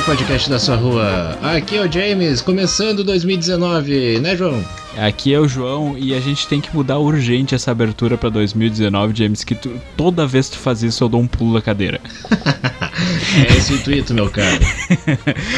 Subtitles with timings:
[0.00, 1.38] melhor podcast da sua rua.
[1.42, 4.62] Aqui é o James, começando 2019, né, João?
[4.96, 9.16] Aqui é o João e a gente tem que mudar urgente essa abertura pra 2019,
[9.16, 12.00] James, que tu, toda vez que tu faz isso eu dou um pulo da cadeira.
[13.50, 14.58] é esse o intuito, meu caro.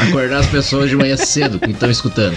[0.09, 2.37] Acordar as pessoas de manhã cedo que estão escutando.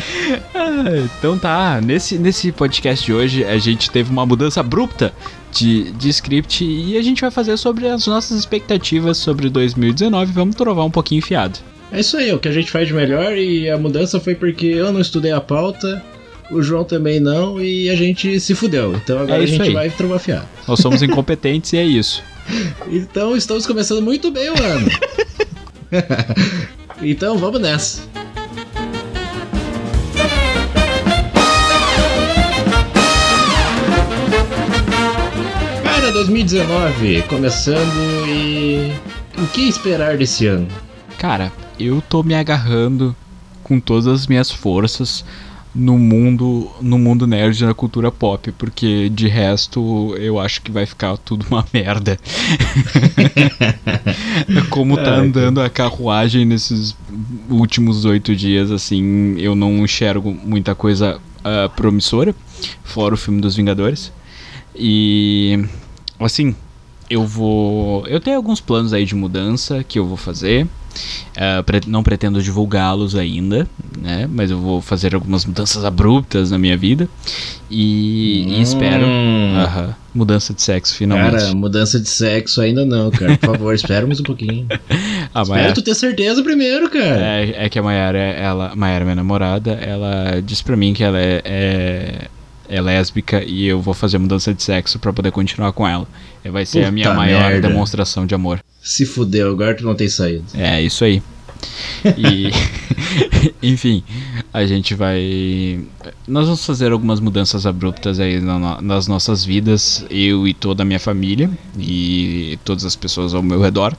[0.54, 5.14] Ah, então tá, nesse, nesse podcast de hoje a gente teve uma mudança abrupta
[5.52, 10.32] de, de script e a gente vai fazer sobre as nossas expectativas sobre 2019.
[10.32, 11.60] Vamos trovar um pouquinho enfiado.
[11.92, 14.66] É isso aí, o que a gente faz de melhor e a mudança foi porque
[14.66, 16.04] eu não estudei a pauta,
[16.52, 18.96] o João também não e a gente se fudeu.
[18.96, 19.74] Então agora é a gente aí.
[19.74, 20.48] vai trovar fiado.
[20.68, 22.24] Nós somos incompetentes e é isso.
[22.92, 24.88] Então estamos começando muito bem o ano.
[27.02, 28.04] então vamos nessa.
[35.84, 38.92] Cara, 2019 começando e
[39.42, 40.68] o que esperar desse ano?
[41.18, 43.16] Cara, eu tô me agarrando
[43.64, 45.26] com todas as minhas forças
[45.76, 50.86] no mundo no mundo nerd na cultura pop, porque de resto eu acho que vai
[50.86, 52.18] ficar tudo uma merda.
[54.70, 56.96] Como tá andando a carruagem nesses
[57.50, 62.34] últimos oito dias, assim, eu não enxergo muita coisa uh, promissora,
[62.84, 64.14] fora o filme dos Vingadores.
[64.74, 65.60] E
[66.20, 66.56] assim,
[67.10, 68.06] eu vou.
[68.08, 70.68] Eu tenho alguns planos aí de mudança que eu vou fazer.
[71.36, 73.68] Uh, não pretendo divulgá-los ainda,
[74.00, 74.28] né?
[74.32, 77.10] Mas eu vou fazer algumas mudanças abruptas na minha vida.
[77.70, 78.52] E, hum.
[78.54, 79.06] e espero.
[79.06, 81.32] Uh -huh, mudança de sexo, finalmente.
[81.32, 83.38] Cara, mudança de sexo ainda não, cara.
[83.38, 84.68] Por favor, esperamos um pouquinho.
[85.34, 85.74] A Espero Maiara...
[85.74, 87.20] tu ter certeza primeiro, cara.
[87.20, 91.20] É, é que a Mayara, ela, Mayara, minha namorada, ela disse pra mim que ela
[91.20, 92.28] é, é
[92.68, 96.08] é lésbica e eu vou fazer mudança de sexo para poder continuar com ela.
[96.44, 97.68] Vai ser Puta a minha maior merda.
[97.68, 98.60] demonstração de amor.
[98.86, 100.46] Se fudeu, agora tu não tem saído.
[100.54, 101.20] É, isso aí.
[102.16, 102.52] E
[103.64, 104.04] enfim,
[104.54, 105.84] a gente vai
[106.28, 111.00] nós vamos fazer algumas mudanças abruptas aí nas nossas vidas, eu e toda a minha
[111.00, 113.98] família e todas as pessoas ao meu redor.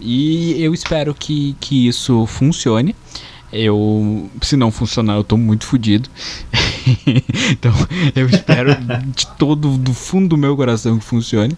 [0.00, 2.96] E eu espero que, que isso funcione.
[3.52, 6.08] Eu, se não funcionar, eu tô muito fodido.
[7.50, 7.70] então,
[8.16, 8.74] eu espero
[9.14, 11.54] de todo do fundo do meu coração que funcione.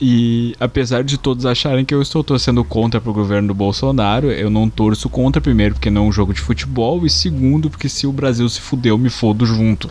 [0.00, 4.50] E apesar de todos acharem que eu estou torcendo contra pro governo do Bolsonaro, eu
[4.50, 8.06] não torço contra, primeiro, porque não é um jogo de futebol, e segundo, porque se
[8.06, 9.90] o Brasil se fudeu, me fodo junto.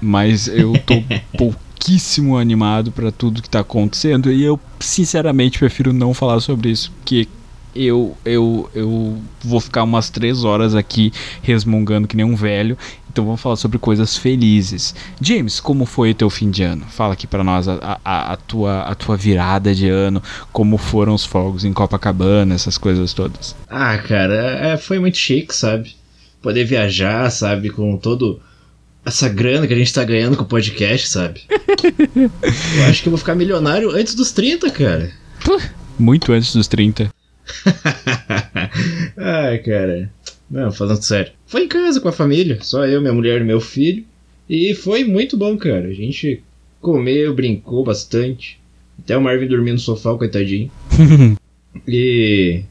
[0.00, 1.02] Mas eu tô
[1.36, 6.92] pouquíssimo animado para tudo que tá acontecendo, e eu sinceramente prefiro não falar sobre isso,
[7.00, 7.26] porque
[7.86, 11.12] eu, eu, eu vou ficar umas três horas aqui
[11.42, 12.76] resmungando que nem um velho.
[13.10, 14.94] Então vamos falar sobre coisas felizes.
[15.20, 16.84] James, como foi o teu fim de ano?
[16.88, 20.22] Fala aqui para nós a, a, a, tua, a tua virada de ano,
[20.52, 23.56] como foram os fogos em Copacabana, essas coisas todas.
[23.68, 25.96] Ah, cara, é, foi muito chique, sabe?
[26.40, 28.40] Poder viajar, sabe, com todo
[29.04, 31.42] essa grana que a gente tá ganhando com o podcast, sabe?
[32.14, 35.10] eu acho que eu vou ficar milionário antes dos 30, cara.
[35.98, 37.10] Muito antes dos 30.
[39.16, 40.10] Ai, cara.
[40.50, 41.32] Não, falando sério.
[41.46, 44.04] Foi em casa com a família, só eu, minha mulher e meu filho.
[44.48, 45.88] E foi muito bom, cara.
[45.88, 46.42] A gente
[46.80, 48.58] comeu, brincou bastante.
[48.98, 50.70] Até o Marvin dormiu no sofá, coitadinho.
[51.86, 52.62] e.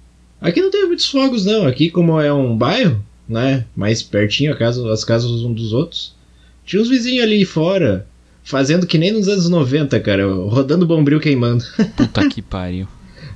[0.41, 1.65] Aqui não tem muitos fogos, não.
[1.67, 3.65] Aqui, como é um bairro, né?
[3.75, 6.15] Mais pertinho a casa, as casas um dos outros.
[6.65, 8.05] Tinha uns vizinhos ali fora,
[8.43, 10.25] fazendo que nem nos anos 90, cara.
[10.27, 11.63] Rodando bombril queimando.
[11.95, 12.87] Puta que pariu.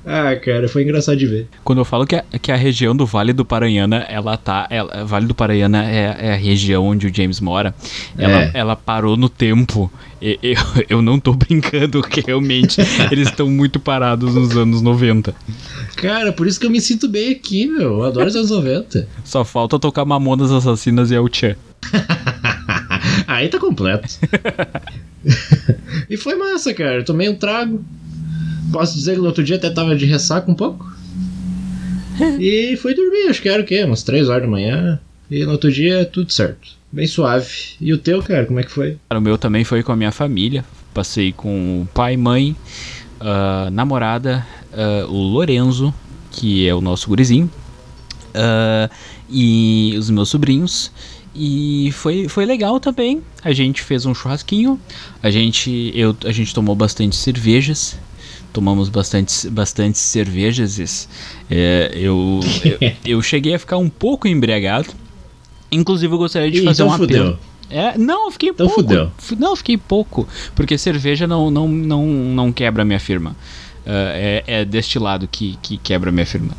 [0.05, 1.47] Ah, cara, foi engraçado de ver.
[1.63, 4.67] Quando eu falo que a, que a região do Vale do Paranhana, ela tá.
[4.69, 7.73] Ela, vale do Paranhana é, é, a região onde o James mora.
[8.17, 8.51] Ela, é.
[8.53, 9.91] ela parou no tempo.
[10.19, 10.55] Eu, eu,
[10.89, 15.35] eu não tô brincando, que realmente eles estão muito parados nos anos 90.
[15.97, 17.99] Cara, por isso que eu me sinto bem aqui, meu.
[17.99, 19.07] Eu adoro os anos 90.
[19.23, 21.55] Só falta tocar Mamonas Assassinas e El Chan.
[23.27, 24.07] Aí tá completo.
[26.09, 26.97] e foi massa, cara.
[26.97, 27.83] Eu tomei um trago,
[28.71, 30.91] Posso dizer que no outro dia até tava de ressaca um pouco.
[32.39, 33.83] e fui dormir, acho que era o quê?
[33.83, 34.99] Umas 3 horas da manhã.
[35.29, 36.69] E no outro dia tudo certo.
[36.91, 37.49] Bem suave.
[37.79, 38.97] E o teu, cara, como é que foi?
[39.09, 40.65] O meu também foi com a minha família.
[40.93, 42.55] Passei com o pai, mãe,
[43.21, 45.93] uh, namorada, uh, o Lorenzo,
[46.31, 47.49] que é o nosso gurizinho,
[48.35, 48.93] uh,
[49.29, 50.91] e os meus sobrinhos.
[51.33, 53.21] E foi, foi legal também.
[53.41, 54.77] A gente fez um churrasquinho.
[55.23, 57.97] A gente, eu, a gente tomou bastante cervejas
[58.51, 61.07] tomamos bastante, bastante cervejas.
[61.49, 64.89] É, eu, eu, eu, cheguei a ficar um pouco embriagado.
[65.71, 67.37] Inclusive, eu gostaria de Ih, fazer então um apelo.
[67.37, 67.39] Fudeu.
[67.69, 68.81] É, não, eu fiquei então pouco.
[68.81, 69.11] Fudeu.
[69.39, 70.27] Não, eu fiquei pouco.
[70.53, 73.35] Porque cerveja não, não, não, não quebra a minha firma.
[73.85, 76.51] é, é deste lado que, que quebra minha firma.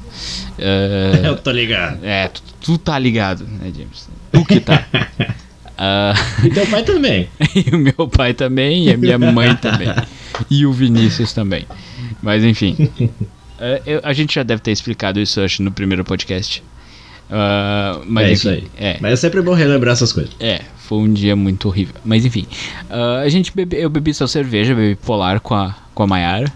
[0.58, 2.04] Uh, Eu tô ligado.
[2.04, 4.08] É, tu, tu, tá ligado, né, James?
[4.32, 4.86] Tu que tá.
[5.82, 7.28] Uh, e teu pai também.
[7.56, 9.88] e o meu pai também, e a minha mãe também.
[10.48, 11.66] E o Vinícius também.
[12.22, 12.76] Mas enfim.
[13.00, 13.10] Uh,
[13.84, 16.62] eu, a gente já deve ter explicado isso, acho, no primeiro podcast.
[17.28, 18.64] Uh, mas, é enfim, isso aí.
[18.76, 18.96] É.
[19.00, 20.32] Mas é sempre bom relembrar essas coisas.
[20.38, 21.96] É, foi um dia muito horrível.
[22.04, 22.46] Mas enfim.
[22.88, 26.52] Uh, a gente bebe, eu bebi só cerveja, bebi polar com a, com a Mayara.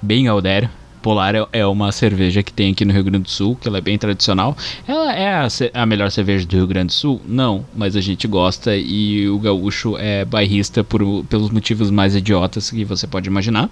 [0.00, 0.70] Bem Aldério.
[1.02, 3.78] Polar é, é, uma cerveja que tem aqui no Rio Grande do Sul, que ela
[3.78, 4.56] é bem tradicional.
[4.86, 7.20] Ela é a, a, melhor cerveja do Rio Grande do Sul?
[7.26, 12.70] Não, mas a gente gosta e o gaúcho é bairrista por, pelos motivos mais idiotas
[12.70, 13.70] que você pode imaginar.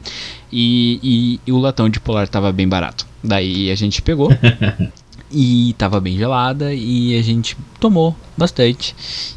[0.52, 3.06] E, e, e o latão de Polar estava bem barato.
[3.22, 4.30] Daí a gente pegou.
[5.30, 8.94] e tava bem gelada e a gente tomou bastante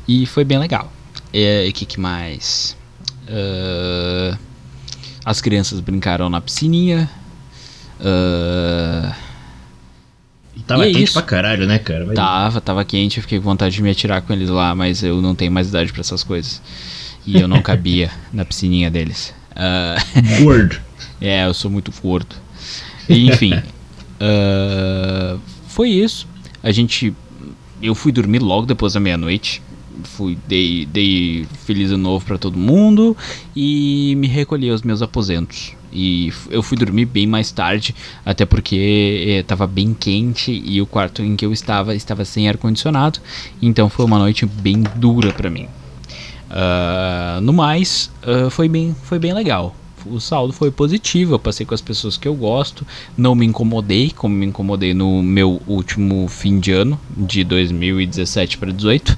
[0.08, 0.92] e foi bem legal.
[1.34, 2.76] E o que, que, mais?
[3.24, 4.38] Uh,
[5.24, 7.10] as crianças brincaram na piscininha.
[8.02, 9.14] Uh,
[10.66, 11.14] tava é quente isso.
[11.14, 12.06] pra caralho, né, cara?
[12.06, 12.62] Vai tava, ver.
[12.62, 15.36] tava quente, eu fiquei com vontade de me atirar com eles lá, mas eu não
[15.36, 16.62] tenho mais idade para essas coisas.
[17.26, 19.34] E eu não cabia na piscininha deles.
[19.52, 20.80] Uh, gordo.
[21.20, 22.36] é, eu sou muito gordo.
[23.10, 23.54] Enfim.
[23.56, 26.28] uh, foi isso.
[26.64, 27.14] A gente.
[27.82, 29.62] Eu fui dormir logo depois da meia-noite.
[30.04, 33.16] Fui, dei, dei feliz ano novo para todo mundo
[33.56, 35.74] e me recolhi aos meus aposentos.
[35.92, 37.94] E eu fui dormir bem mais tarde,
[38.26, 42.48] até porque estava eh, bem quente e o quarto em que eu estava estava sem
[42.48, 43.20] ar condicionado.
[43.62, 45.68] Então foi uma noite bem dura para mim.
[46.52, 49.74] Uh, no mais, uh, foi, bem, foi bem legal
[50.06, 51.36] o saldo foi positivo.
[51.36, 52.86] Eu passei com as pessoas que eu gosto,
[53.18, 58.72] não me incomodei, como me incomodei no meu último fim de ano, de 2017 para
[58.72, 59.18] 18,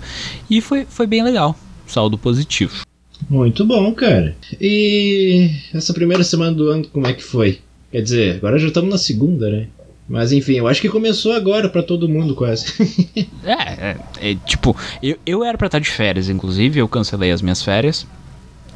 [0.49, 1.55] e foi, foi bem legal.
[1.87, 2.92] Saldo positivo.
[3.29, 4.35] Muito bom, cara.
[4.59, 7.59] E essa primeira semana do ano, como é que foi?
[7.91, 9.67] Quer dizer, agora já estamos na segunda, né?
[10.07, 12.65] Mas enfim, eu acho que começou agora para todo mundo quase.
[13.43, 13.97] é, é,
[14.31, 18.05] é, tipo, eu, eu era pra estar de férias, inclusive, eu cancelei as minhas férias.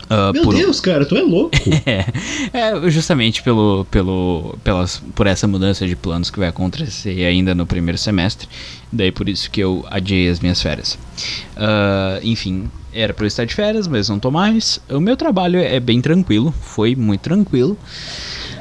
[0.09, 0.55] Uh, Meu por...
[0.55, 1.51] Deus, cara, tu é louco.
[1.85, 2.05] é,
[2.53, 7.65] é, justamente pelo, pelo, pelas, por essa mudança de planos que vai acontecer ainda no
[7.65, 8.47] primeiro semestre.
[8.91, 10.97] Daí por isso que eu adiei as minhas férias.
[11.57, 14.79] Uh, enfim, era para eu estar de férias, mas não tô mais.
[14.89, 17.77] O meu trabalho é bem tranquilo, foi muito tranquilo.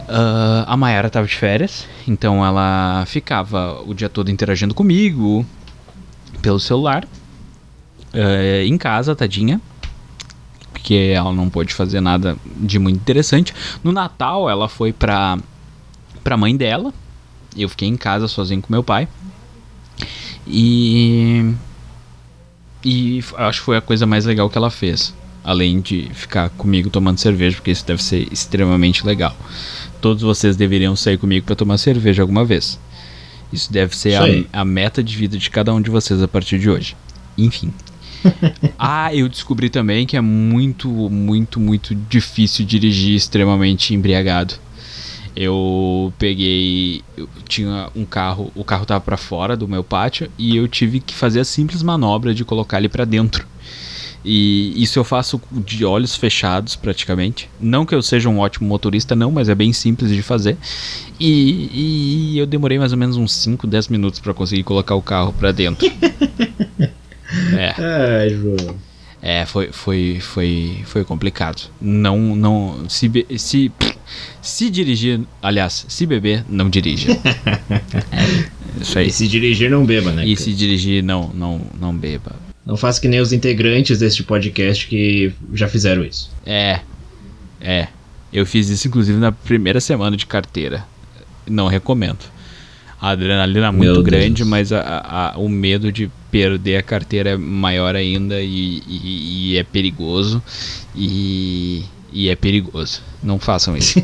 [0.09, 5.47] Uh, a Mayara tava de férias, então ela ficava o dia todo interagindo comigo
[6.43, 7.07] pelo celular.
[8.65, 9.61] em casa, tadinha
[10.87, 13.53] porque ela não pôde fazer nada de muito interessante.
[13.83, 15.37] No Natal, ela foi pra,
[16.23, 16.95] pra mãe dela.
[17.57, 19.09] Eu fiquei em casa sozinho com meu pai.
[20.47, 21.53] E.
[22.85, 25.13] E acho que foi a coisa mais legal que ela fez.
[25.43, 29.37] Além de ficar comigo tomando cerveja, porque isso deve ser extremamente legal.
[30.01, 32.79] Todos vocês deveriam sair comigo para tomar cerveja alguma vez.
[33.53, 36.61] Isso deve ser a, a meta de vida de cada um de vocês a partir
[36.61, 36.97] de hoje.
[37.37, 37.73] Enfim.
[38.79, 44.55] ah, eu descobri também que é muito, muito, muito difícil dirigir extremamente embriagado.
[45.35, 50.57] Eu peguei, eu tinha um carro, o carro tava para fora do meu pátio e
[50.57, 53.47] eu tive que fazer a simples manobra de colocar ele para dentro.
[54.29, 57.49] E isso eu faço de olhos fechados, praticamente.
[57.61, 60.57] Não que eu seja um ótimo motorista, não, mas é bem simples de fazer.
[61.21, 61.71] E,
[62.35, 65.33] e eu demorei mais ou menos uns 5, 10 minutos para conseguir colocar o carro
[65.33, 65.87] para dentro.
[67.57, 67.75] É.
[68.23, 68.77] Ai, João.
[69.23, 71.71] É, foi, foi, foi, foi complicado.
[71.81, 73.73] Não, não, se, se,
[74.41, 77.11] se dirigir, aliás, se beber, não dirija.
[78.13, 79.09] é, isso aí.
[79.09, 80.25] E se dirigir, não beba, né?
[80.25, 82.37] E se dirigir, não, não, não beba.
[82.65, 86.31] Não faça que nem os integrantes deste podcast que já fizeram isso.
[86.45, 86.81] É,
[87.61, 87.89] é.
[88.33, 90.85] Eu fiz isso, inclusive, na primeira semana de carteira.
[91.49, 92.36] Não recomendo.
[93.01, 94.49] A adrenalina é muito Meu grande, Deus.
[94.49, 99.57] mas a, a, o medo de perder a carteira é maior ainda e, e, e
[99.59, 100.43] é perigoso.
[100.95, 103.03] E, e, é perigoso.
[103.23, 104.03] Não façam isso.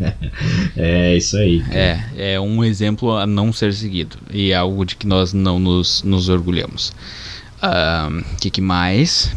[0.76, 1.62] é isso aí.
[1.70, 4.16] É, é um exemplo a não ser seguido.
[4.32, 6.92] E é algo de que nós não nos, nos orgulhamos.
[7.62, 9.34] O uh, que, que mais?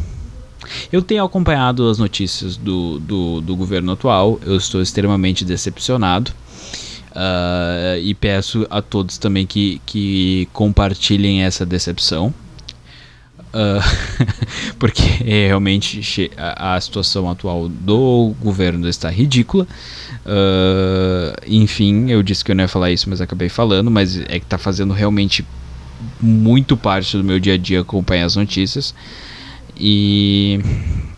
[0.92, 4.40] Eu tenho acompanhado as notícias do, do, do governo atual.
[4.46, 6.32] Eu estou extremamente decepcionado.
[7.12, 12.34] Uh, e peço a todos também que, que compartilhem essa decepção.
[13.52, 13.82] Uh,
[14.78, 19.68] porque realmente a, a, situação atual do governo está ridícula.
[20.26, 23.90] Uh, enfim, eu disse que eu não ia falar isso, mas acabei falando.
[23.90, 25.44] Mas é que está fazendo realmente
[26.22, 28.94] muito parte do meu dia a dia acompanhar as notícias.
[29.78, 30.60] E.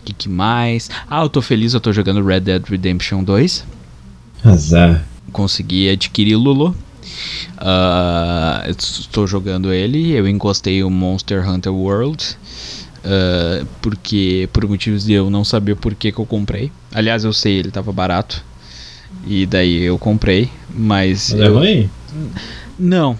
[0.00, 0.90] O que, que, mais?
[1.08, 3.64] Ah, eu tô feliz, eu tô jogando Red Dead Redemption 2.
[4.44, 5.04] Azar.
[5.32, 6.76] Consegui adquirir Lulu.
[7.58, 10.12] Uh, estou jogando ele.
[10.12, 12.36] Eu encostei o Monster Hunter World.
[13.04, 16.70] Uh, porque por motivos de eu não saber por que, que eu comprei.
[16.92, 18.44] Aliás, eu sei, ele estava barato.
[19.26, 21.30] E daí eu comprei, mas.
[21.30, 21.44] Mas eu...
[21.44, 21.90] é ruim?
[22.78, 23.18] Não.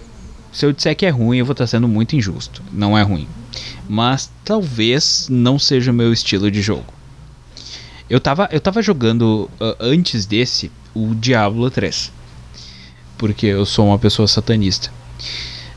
[0.51, 2.61] Se eu disser que é ruim, eu vou estar sendo muito injusto.
[2.71, 3.27] Não é ruim.
[3.89, 6.93] Mas talvez não seja o meu estilo de jogo.
[8.09, 12.11] Eu tava, eu tava jogando uh, antes desse o Diablo 3.
[13.17, 14.91] Porque eu sou uma pessoa satanista.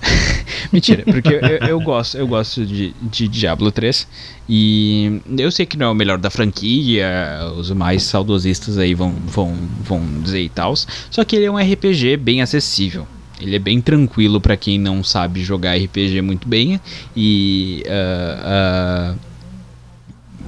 [0.73, 4.06] Mentira, porque eu, eu, gosto, eu gosto de, de Diablo 3
[4.49, 7.08] e eu sei que não é o melhor da franquia,
[7.56, 10.75] os mais saudosistas aí vão, vão, vão dizer e tal.
[11.11, 13.06] Só que ele é um RPG bem acessível.
[13.40, 16.80] Ele é bem tranquilo para quem não sabe jogar RPG muito bem
[17.14, 19.18] e uh, uh,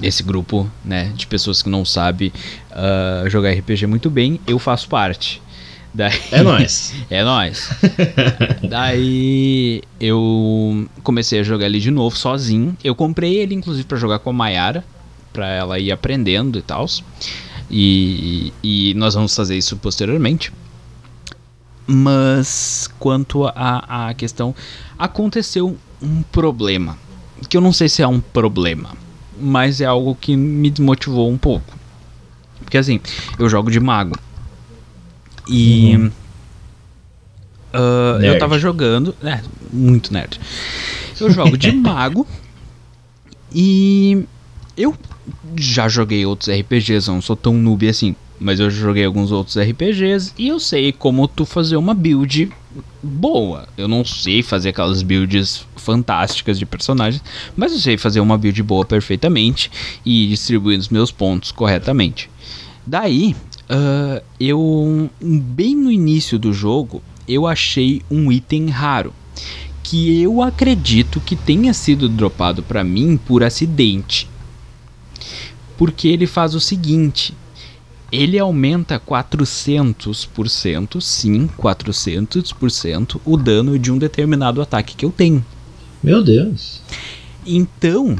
[0.01, 2.33] esse grupo, né, de pessoas que não sabe
[2.71, 5.41] uh, jogar RPG muito bem, eu faço parte.
[5.93, 6.93] Daí, é nóis.
[7.09, 7.69] é nóis.
[8.69, 12.77] Daí eu comecei a jogar ele de novo sozinho.
[12.83, 14.83] Eu comprei ele inclusive para jogar com a Mayara,
[15.33, 16.85] para ela ir aprendendo e tal.
[17.69, 20.51] E, e nós vamos fazer isso posteriormente.
[21.87, 24.53] Mas quanto à questão,
[24.97, 26.97] aconteceu um problema.
[27.49, 28.91] Que eu não sei se é um problema,
[29.39, 31.77] mas é algo que me desmotivou um pouco.
[32.59, 32.99] Porque assim,
[33.37, 34.15] eu jogo de mago.
[35.47, 35.95] E.
[35.95, 36.11] Uhum.
[37.73, 39.15] Uh, eu tava jogando.
[39.23, 39.41] É,
[39.71, 40.39] muito nerd.
[41.19, 42.27] Eu jogo de mago.
[43.53, 44.25] E.
[44.77, 44.95] Eu
[45.57, 48.15] já joguei outros RPGs, eu não sou tão noob assim.
[48.39, 52.49] Mas eu joguei alguns outros RPGs e eu sei como tu fazer uma build
[53.03, 53.67] boa.
[53.77, 57.21] Eu não sei fazer aquelas builds fantásticas de personagens,
[57.55, 59.69] mas eu sei fazer uma build boa perfeitamente
[60.05, 62.29] e distribuir os meus pontos corretamente.
[62.85, 63.35] Daí,
[63.69, 69.13] uh, eu bem no início do jogo, eu achei um item raro
[69.83, 74.29] que eu acredito que tenha sido dropado para mim por acidente.
[75.77, 77.33] Porque ele faz o seguinte:
[78.11, 85.43] ele aumenta 400%, sim, 400% o dano de um determinado ataque que eu tenho.
[86.03, 86.81] Meu Deus.
[87.45, 88.15] Então,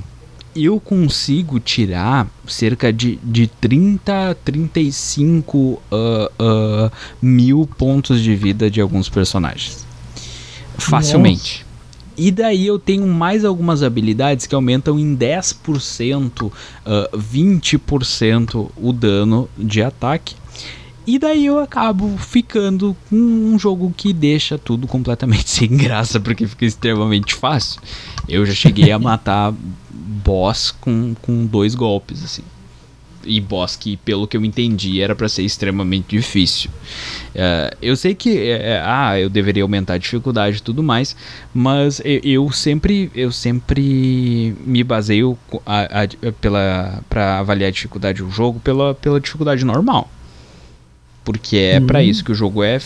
[0.56, 6.92] eu consigo tirar cerca de, de 30 a 35 uh, uh,
[7.22, 9.86] mil pontos de vida de alguns personagens.
[10.78, 11.66] Facilmente.
[12.20, 16.52] E daí eu tenho mais algumas habilidades que aumentam em 10%, uh,
[17.18, 20.36] 20% o dano de ataque.
[21.08, 26.46] E daí eu acabo ficando com um jogo que deixa tudo completamente sem graça, porque
[26.46, 27.80] fica extremamente fácil.
[28.28, 29.54] Eu já cheguei a matar
[29.90, 32.44] boss com, com dois golpes, assim
[33.24, 36.70] e boss que, pelo que eu entendi, era para ser extremamente difícil.
[37.30, 41.16] Uh, eu sei que uh, ah, eu deveria aumentar a dificuldade e tudo mais,
[41.54, 48.22] mas eu, eu, sempre eu sempre me baseio a, a, pela para avaliar a dificuldade
[48.22, 50.10] do jogo pela, pela dificuldade normal.
[51.24, 51.88] Porque é uhum.
[51.88, 52.80] para isso que o jogo é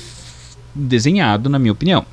[0.76, 2.06] desenhado, na minha opinião.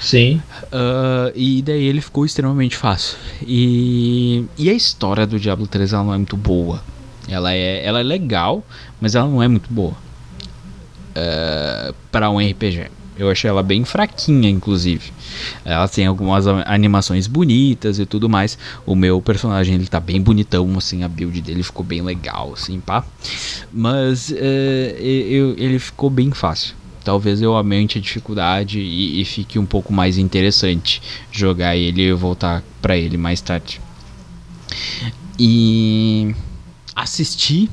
[0.00, 0.40] Sim.
[0.64, 3.16] Uh, e daí ele ficou extremamente fácil.
[3.46, 6.82] E, e a história do Diablo 3 ela não é muito boa.
[7.28, 8.64] Ela é, ela é legal,
[9.00, 9.96] mas ela não é muito boa uh,
[11.14, 12.88] eh, para um RPG.
[13.18, 15.10] Eu achei ela bem fraquinha, inclusive.
[15.64, 18.58] Ela tem algumas animações bonitas e tudo mais.
[18.84, 22.78] O meu personagem ele tá bem bonitão, assim, a build dele ficou bem legal, assim,
[22.78, 23.02] pá.
[23.72, 26.74] Mas uh, eu, ele ficou bem fácil.
[27.02, 31.00] Talvez eu aumente a dificuldade e, e fique um pouco mais interessante
[31.32, 33.80] jogar ele e voltar para ele mais tarde.
[35.38, 36.34] E
[36.96, 37.70] assisti.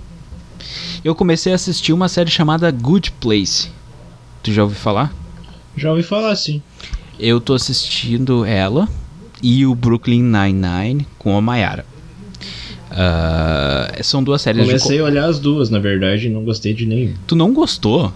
[1.03, 3.69] Eu comecei a assistir uma série chamada Good Place.
[4.43, 5.13] Tu já ouviu falar?
[5.77, 6.61] Já ouvi falar, sim.
[7.17, 8.87] Eu tô assistindo ela
[9.41, 11.85] e o Brooklyn Nine-Nine com a Mayara.
[12.91, 15.01] Uh, são duas séries Comecei de...
[15.01, 17.13] a olhar as duas, na verdade, e não gostei de nenhum.
[17.25, 18.13] Tu não gostou?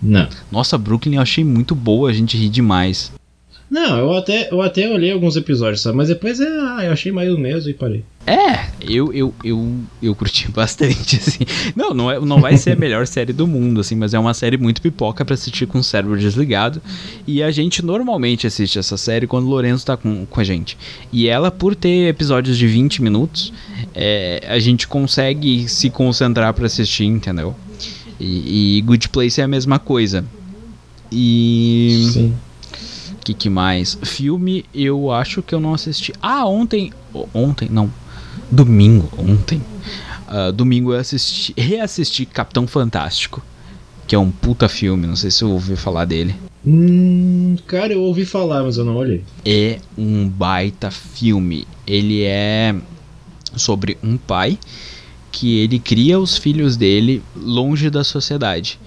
[0.00, 0.28] Não.
[0.52, 3.10] Nossa, Brooklyn eu achei muito boa, a gente ri demais.
[3.70, 5.96] Não, eu até, eu até olhei alguns episódios, sabe?
[5.96, 8.04] Mas depois é, ah, eu achei mais o mesmo e parei.
[8.26, 11.44] É, eu, eu, eu, eu curti bastante, assim.
[11.74, 14.34] Não, não, é, não vai ser a melhor série do mundo, assim, mas é uma
[14.34, 16.80] série muito pipoca para assistir com o cérebro desligado.
[17.26, 20.76] E a gente normalmente assiste essa série quando o Lourenço tá com, com a gente.
[21.10, 23.52] E ela, por ter episódios de 20 minutos,
[23.94, 27.54] é, a gente consegue se concentrar para assistir, entendeu?
[28.20, 30.24] E, e Good Place é a mesma coisa.
[31.10, 32.08] E.
[32.12, 32.34] Sim
[33.24, 33.98] que, que mais?
[34.02, 36.12] Filme, eu acho que eu não assisti.
[36.20, 36.92] Ah, ontem.
[37.32, 37.90] Ontem, não.
[38.50, 39.62] Domingo, ontem.
[40.28, 43.42] Uh, domingo eu assisti, reassisti Capitão Fantástico.
[44.06, 46.34] que é um puta filme, não sei se eu ouvi falar dele.
[46.66, 49.24] Hum, cara, eu ouvi falar, mas eu não olhei.
[49.44, 51.66] É um baita filme.
[51.86, 52.74] Ele é
[53.56, 54.58] sobre um pai
[55.32, 58.78] que ele cria os filhos dele longe da sociedade.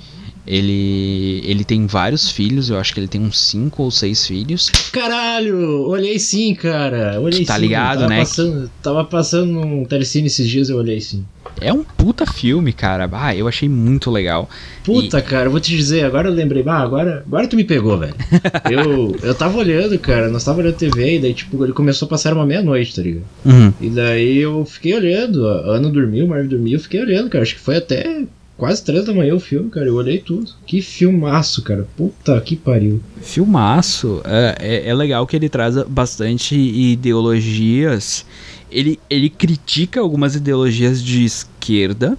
[0.48, 4.70] Ele, ele tem vários filhos, eu acho que ele tem uns 5 ou 6 filhos.
[4.94, 7.20] Caralho, olhei sim, cara.
[7.20, 7.62] Olhei tá sim.
[7.62, 8.20] ligado, tava né?
[8.20, 11.26] Passando, tava passando num telecine esses dias, eu olhei sim.
[11.60, 13.10] É um puta filme, cara.
[13.12, 14.50] Ah, eu achei muito legal.
[14.84, 16.64] Puta, cara, eu vou te dizer, agora eu lembrei.
[16.66, 18.16] Ah, agora, agora tu me pegou, velho.
[18.72, 22.10] eu, eu tava olhando, cara, nós tava olhando TV e daí, tipo, ele começou a
[22.10, 23.26] passar uma meia-noite, tá ligado?
[23.44, 23.74] Uhum.
[23.82, 27.44] E daí eu fiquei olhando, a Ana dormiu, o Marvin dormiu, eu fiquei olhando, cara.
[27.44, 28.24] Acho que foi até
[28.58, 29.88] quase três da manhã o filme, cara.
[29.88, 30.52] Eu olhei tudo.
[30.66, 31.88] Que filmaço, cara.
[31.96, 33.02] Puta que pariu.
[33.22, 34.22] Filmaço.
[34.26, 38.26] É, é, é legal que ele traz bastante ideologias.
[38.70, 42.18] Ele, ele critica algumas ideologias de esquerda.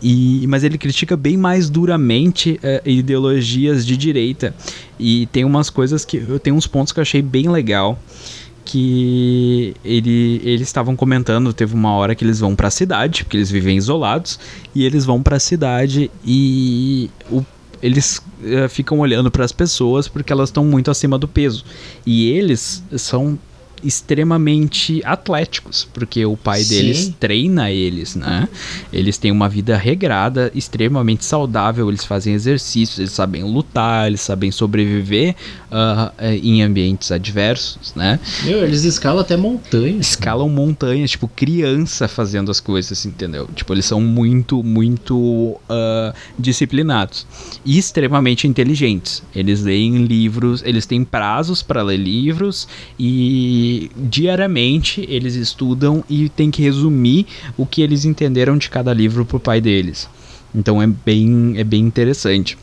[0.00, 4.54] E, mas ele critica bem mais duramente é, ideologias de direita.
[4.98, 6.16] E tem umas coisas que.
[6.16, 7.98] Eu tenho uns pontos que eu achei bem legal.
[8.70, 13.38] Que ele, eles estavam comentando, teve uma hora que eles vão para a cidade, porque
[13.38, 14.38] eles vivem isolados,
[14.74, 17.42] e eles vão para a cidade e o
[17.80, 21.64] eles uh, ficam olhando para as pessoas porque elas estão muito acima do peso.
[22.04, 23.38] E eles são
[23.82, 26.74] extremamente atléticos, porque o pai Sim.
[26.74, 28.48] deles treina eles, né?
[28.92, 34.50] Eles têm uma vida regrada, extremamente saudável, eles fazem exercícios, eles sabem lutar, eles sabem
[34.50, 35.34] sobreviver
[35.70, 38.18] uh, em ambientes adversos, né?
[38.44, 40.08] Meu, eles escalam até montanhas.
[40.08, 43.48] Escalam montanhas, tipo criança fazendo as coisas, entendeu?
[43.54, 47.26] Tipo, eles são muito, muito uh, disciplinados
[47.64, 49.22] e extremamente inteligentes.
[49.34, 52.68] Eles leem livros, eles têm prazos para ler livros
[52.98, 59.24] e diariamente eles estudam e tem que resumir o que eles entenderam de cada livro
[59.24, 60.08] pro pai deles.
[60.54, 62.56] Então é bem, é bem interessante.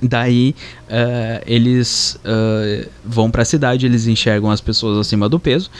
[0.00, 0.54] Daí
[0.88, 5.70] uh, eles uh, vão para a cidade, eles enxergam as pessoas acima do peso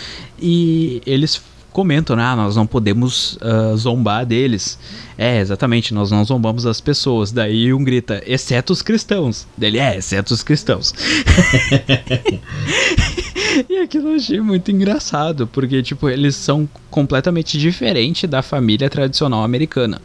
[0.40, 4.78] e eles comentam, ah, nós não podemos uh, zombar deles.
[5.16, 7.32] É, exatamente, nós não zombamos as pessoas.
[7.32, 9.46] Daí um grita, exceto os cristãos.
[9.56, 10.94] Dele, é, exceto os cristãos.
[13.68, 19.42] e aquilo eu achei muito engraçado, porque, tipo, eles são completamente diferentes da família tradicional
[19.42, 20.00] americana.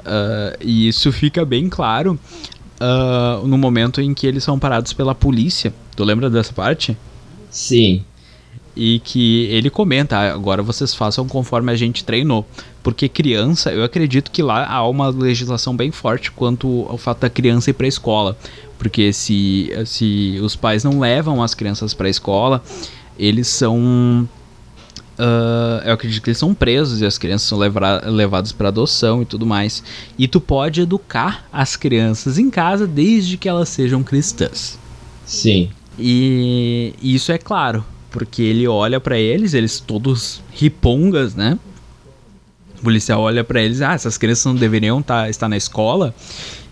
[0.00, 2.18] Uh, e isso fica bem claro
[2.80, 5.72] uh, no momento em que eles são parados pela polícia.
[5.94, 6.96] Tu lembra dessa parte?
[7.50, 8.04] Sim.
[8.80, 12.46] E que ele comenta, "Ah, agora vocês façam conforme a gente treinou.
[12.80, 17.28] Porque criança, eu acredito que lá há uma legislação bem forte quanto ao fato da
[17.28, 18.38] criança ir pra escola.
[18.78, 22.62] Porque se, se os pais não levam as crianças pra escola,
[23.18, 24.28] eles são.
[25.18, 29.24] ah, eu acredito que eles são presos e as crianças são levadas para adoção e
[29.24, 29.82] tudo mais.
[30.16, 34.78] E tu pode educar as crianças em casa desde que elas sejam cristãs.
[35.26, 35.70] Sim.
[35.98, 41.58] E isso é claro, porque ele olha pra eles, eles todos ripongas, né?
[42.78, 46.14] O policial olha pra eles, ah, essas crianças não deveriam tá, estar na escola.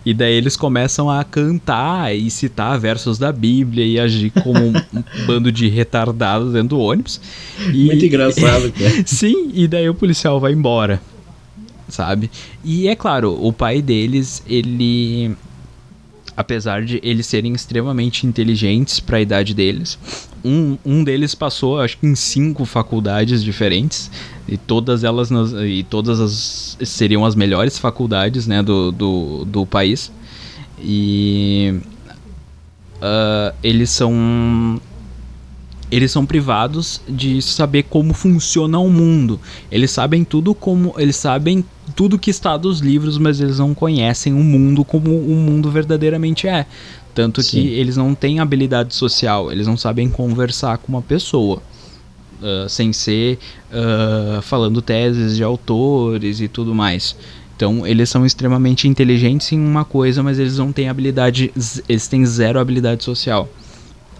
[0.05, 4.73] E daí eles começam a cantar e citar versos da Bíblia e agir como um,
[4.93, 7.19] um bando de retardados dentro do ônibus.
[7.73, 8.93] E, Muito engraçado, cara.
[9.05, 11.01] Sim, e daí o policial vai embora,
[11.89, 12.31] sabe?
[12.63, 15.35] E é claro, o pai deles, ele.
[16.37, 19.97] Apesar de eles serem extremamente inteligentes para a idade deles,
[20.45, 24.11] um, um deles passou, acho que em cinco faculdades diferentes,
[24.47, 29.65] e todas elas nas- e todas as seriam as melhores faculdades né, do, do, do
[29.65, 30.11] país.
[30.79, 31.79] E
[33.01, 34.79] ah, eles são
[35.91, 39.39] eles são privados de saber como funciona o mundo.
[39.71, 41.63] Eles sabem tudo como eles sabem
[41.95, 46.47] tudo que está dos livros, mas eles não conhecem o mundo como o mundo verdadeiramente
[46.47, 46.65] é.
[47.15, 47.49] Tanto Sim.
[47.49, 51.61] que eles não têm habilidade social, eles não sabem conversar com uma pessoa.
[52.43, 53.39] ah, sem ser
[53.71, 57.15] ah, falando teses de autores e tudo mais.
[57.55, 61.51] Então, eles são extremamente inteligentes em uma coisa, mas eles não têm habilidade,
[61.89, 63.49] eles têm zero habilidade social.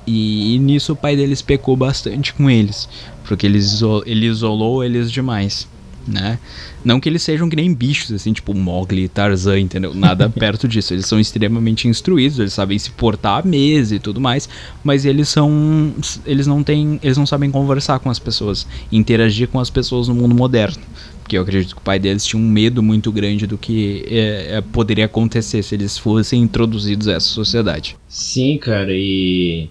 [0.07, 2.87] E, nisso o pai deles pecou bastante com eles,
[3.25, 5.67] porque ele, iso- ele isolou eles demais,
[6.07, 6.39] né?
[6.85, 9.93] Não que eles sejam que nem bichos, assim, tipo Mowgli e Tarzan, entendeu?
[9.93, 10.93] Nada perto disso.
[10.93, 14.47] Eles são extremamente instruídos, eles sabem se portar à mesa e tudo mais,
[14.81, 15.93] mas eles são.
[16.25, 16.97] Eles não têm.
[17.03, 20.81] Eles não sabem conversar com as pessoas, interagir com as pessoas no mundo moderno.
[21.21, 24.55] Porque eu acredito que o pai deles tinha um medo muito grande do que é,
[24.55, 27.97] é, poderia acontecer se eles fossem introduzidos a essa sociedade.
[28.07, 29.67] Sim, cara, e.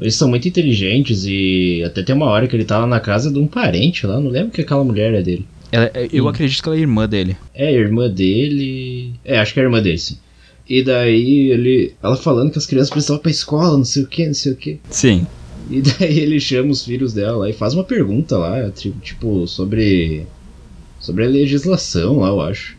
[0.00, 3.30] Eles são muito inteligentes e até tem uma hora que ele tá lá na casa
[3.32, 5.46] de um parente lá, não lembro que aquela mulher é dele.
[5.72, 6.28] Ela- eu Sim.
[6.30, 7.36] acredito que ela é irmã dele.
[7.54, 9.12] É irmã dele.
[9.24, 10.16] É, acho que é irmã dele, sim.
[10.68, 11.92] E daí ele.
[12.02, 14.56] Ela falando que as crianças precisavam pra escola, não sei o que, não sei o
[14.56, 14.78] que.
[14.90, 15.26] Sim.
[15.70, 20.22] E daí ele chama os filhos dela lá e faz uma pergunta lá, tipo, sobre.
[21.00, 22.76] Sobre a legislação lá, eu acho.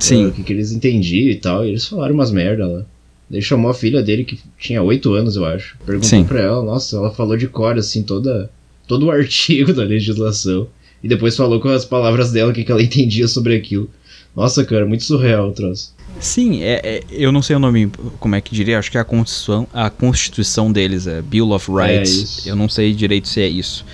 [0.00, 0.26] Sim.
[0.26, 1.64] O que, que eles entendiam e tal.
[1.64, 2.84] E eles falaram umas merda lá.
[3.30, 5.76] Daí chamou a filha dele, que tinha 8 anos, eu acho.
[5.84, 6.24] Perguntou Sim.
[6.24, 8.50] pra ela, nossa, ela falou de cor, assim, toda,
[8.86, 10.66] todo o artigo da legislação.
[11.02, 13.88] E depois falou com as palavras dela o que, que ela entendia sobre aquilo.
[14.34, 15.94] Nossa, cara, muito surreal o troço.
[16.20, 19.00] Sim, é, é- eu não sei o nome, como é que diria, acho que é
[19.00, 22.10] a Constituição, a Constituição deles, é Bill of Rights.
[22.10, 22.48] isso.
[22.48, 23.84] eu não sei direito se é isso.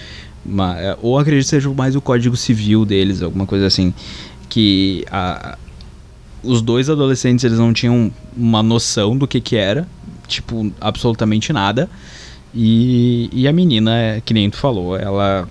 [0.46, 3.92] Mas, é, ou acredito que seja mais o Código Civil deles, alguma coisa assim.
[4.48, 5.58] Que a-
[6.44, 9.86] os dois adolescentes eles não tinham uma noção do que que era,
[10.26, 11.88] tipo, absolutamente nada.
[12.54, 15.48] E, e a menina, é, que nem tu falou, ela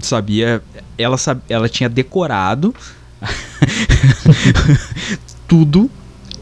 [0.00, 0.62] sabia,
[0.96, 2.74] ela, sab, ela tinha decorado
[5.46, 5.90] tudo.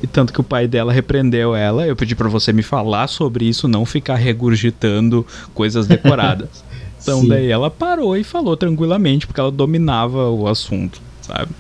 [0.03, 1.87] E tanto que o pai dela repreendeu ela.
[1.87, 6.63] Eu pedi pra você me falar sobre isso, não ficar regurgitando coisas decoradas.
[7.03, 7.29] então Sim.
[7.29, 11.51] daí ela parou e falou tranquilamente, porque ela dominava o assunto, sabe?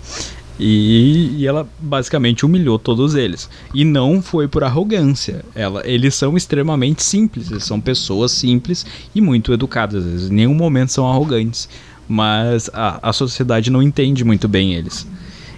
[0.58, 3.48] E, e ela basicamente humilhou todos eles.
[3.72, 5.44] E não foi por arrogância.
[5.54, 10.04] Ela, eles são extremamente simples, eles são pessoas simples e muito educadas.
[10.04, 11.68] Eles em nenhum momento são arrogantes.
[12.06, 15.06] Mas a, a sociedade não entende muito bem eles.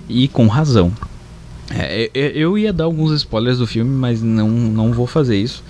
[0.09, 0.93] E com razão.
[1.71, 5.63] É, eu, eu ia dar alguns spoilers do filme, mas não, não vou fazer isso.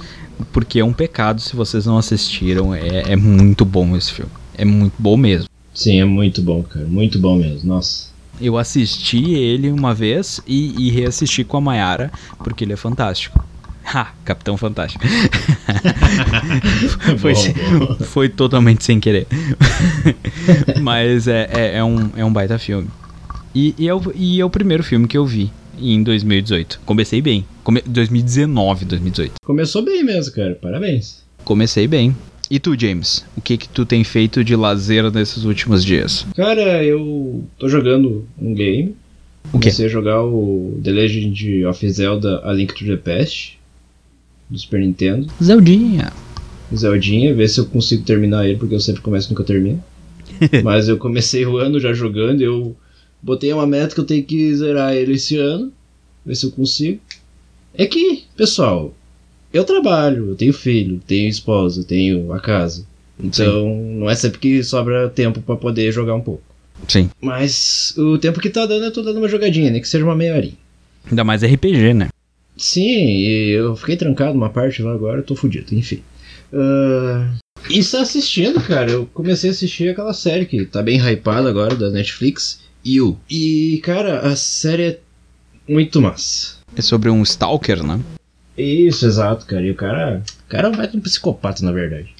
[0.52, 2.74] Porque é um pecado se vocês não assistiram.
[2.74, 4.30] É, é muito bom esse filme.
[4.54, 5.48] É muito bom mesmo.
[5.74, 6.86] Sim, é muito bom, cara.
[6.86, 7.68] Muito bom mesmo.
[7.68, 8.15] Nossa.
[8.40, 13.44] Eu assisti ele uma vez e, e reassisti com a Mayara, porque ele é fantástico.
[13.88, 14.08] Ha!
[14.24, 15.04] Capitão Fantástico.
[17.18, 17.96] foi, Bom, bom.
[18.04, 19.28] foi totalmente sem querer.
[20.82, 22.88] Mas é, é, é um, é um baita filme.
[23.54, 26.80] E, e, é o, e é o primeiro filme que eu vi em 2018.
[26.84, 27.46] Comecei bem.
[27.62, 29.34] Come, 2019, 2018.
[29.44, 30.58] Começou bem mesmo, cara.
[30.60, 31.22] Parabéns.
[31.44, 32.12] Comecei bem.
[32.50, 33.24] E tu, James?
[33.36, 36.26] O que que tu tem feito de lazer nesses últimos dias?
[36.36, 38.94] Cara, eu tô jogando um game.
[39.52, 39.70] O quê?
[39.70, 43.58] Comecei a jogar o The Legend of Zelda A Link to the Past.
[44.48, 45.26] Do Super Nintendo.
[45.42, 46.12] Zeldinha.
[46.74, 49.82] Zeldinha, ver se eu consigo terminar ele, porque eu sempre começo e nunca termino.
[50.62, 52.76] Mas eu comecei o ano já jogando, eu
[53.20, 55.72] botei uma meta que eu tenho que zerar ele esse ano,
[56.24, 57.00] ver se eu consigo.
[57.74, 58.94] É que, pessoal,
[59.56, 62.86] eu trabalho, eu tenho filho, tenho esposa, tenho a casa.
[63.18, 66.42] Então, não é sempre que sobra tempo pra poder jogar um pouco.
[66.86, 67.08] Sim.
[67.20, 70.14] Mas o tempo que tá dando, eu tô dando uma jogadinha, nem que seja uma
[70.14, 70.58] meia horinha.
[71.08, 72.08] Ainda mais RPG, né?
[72.56, 76.02] Sim, e eu fiquei trancado numa parte lá agora, eu tô fudido, enfim.
[76.52, 77.34] Ah,
[77.68, 78.90] e está assistindo, cara.
[78.90, 83.18] Eu comecei a assistir aquela série que tá bem hypada agora da Netflix, You.
[83.28, 84.98] E, cara, a série é
[85.68, 86.56] muito massa.
[86.76, 88.00] É sobre um stalker, né?
[88.56, 89.62] Isso, exato, cara.
[89.62, 90.22] E o cara.
[90.46, 92.14] O cara vai um psicopata, na verdade.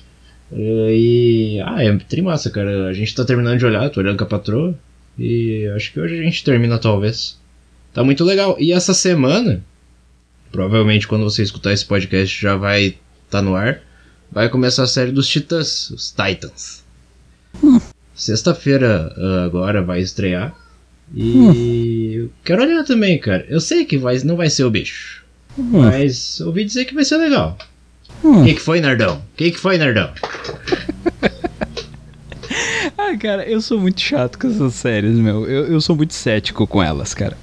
[0.53, 1.61] E.
[1.65, 2.89] Ah, é trimassa, cara.
[2.89, 4.79] A gente tá terminando de olhar, tô olhando com a patroa.
[5.19, 7.39] E acho que hoje a gente termina, talvez.
[7.93, 8.57] Tá muito legal.
[8.61, 9.65] E essa semana,
[10.53, 12.97] provavelmente quando você escutar esse podcast já vai
[13.31, 13.81] tá no ar,
[14.31, 16.85] vai começar a série dos Titãs, os Titans.
[18.15, 20.55] Sexta-feira ah, agora vai estrear.
[21.15, 23.47] E eu quero olhar também, cara.
[23.49, 25.25] Eu sei que vai, não vai ser o bicho.
[25.57, 27.57] Mas ouvi dizer que vai ser legal.
[28.25, 28.43] Hum.
[28.43, 29.17] O que, que foi, Nardão?
[29.17, 30.11] O que, que foi, Nardão?
[32.97, 35.47] Ah, cara, eu sou muito chato com essas séries, meu.
[35.47, 37.37] Eu, eu sou muito cético com elas, cara.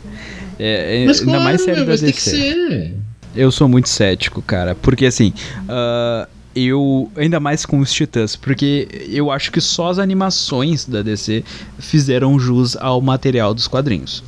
[0.59, 2.93] É, é, Mas ainda claro, mais série meu, da DC.
[3.35, 4.75] Eu sou muito cético, cara.
[4.75, 5.33] Porque assim,
[5.67, 7.11] ah, eu.
[7.15, 8.35] Ainda mais com os Titãs.
[8.35, 11.43] Porque eu acho que só as animações da DC
[11.79, 14.23] fizeram jus ao material dos quadrinhos.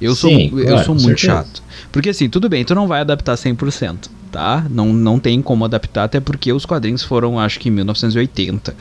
[0.00, 1.44] Eu sou, Sim, eu claro, sou com muito certeza.
[1.44, 1.62] chato.
[1.92, 4.66] Porque assim, tudo bem, tu não vai adaptar 100%, tá?
[4.70, 8.74] Não, não tem como adaptar, até porque os quadrinhos foram, acho que em 1980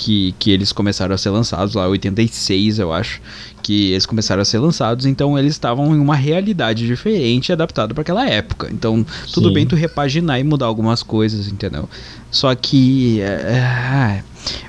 [0.00, 3.20] que, que eles começaram a ser lançados, lá 86 eu acho,
[3.62, 8.00] que eles começaram a ser lançados, então eles estavam em uma realidade diferente adaptada para
[8.00, 8.70] aquela época.
[8.72, 9.54] Então, tudo Sim.
[9.54, 11.86] bem tu repaginar e mudar algumas coisas, entendeu?
[12.30, 14.24] Só que é, é,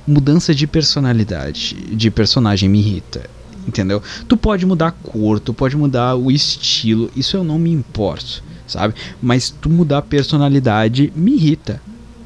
[0.05, 3.29] mudança de personalidade, de personagem me irrita.
[3.67, 4.01] Entendeu?
[4.27, 8.43] Tu pode mudar a cor, tu pode mudar o estilo, isso eu não me importo,
[8.65, 8.95] sabe?
[9.21, 11.81] Mas tu mudar a personalidade me irrita.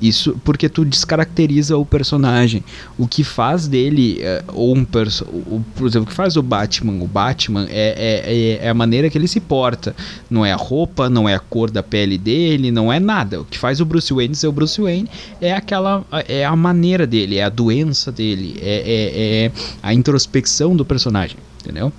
[0.07, 2.63] Isso porque tu descaracteriza o personagem.
[2.97, 6.41] O que faz dele, é, ou um perso o, por exemplo, o que faz o
[6.41, 9.95] Batman, o Batman é, é, é- é a maneira que ele se porta.
[10.29, 13.41] Não é a roupa, não é a cor da pele dele, não é nada.
[13.41, 15.07] O que faz o Bruce Wayne ser o Bruce Wayne
[15.41, 16.05] é aquela.
[16.27, 19.51] é a maneira dele, é a doença dele, é, é- é
[19.83, 21.91] a introspecção do personagem, entendeu?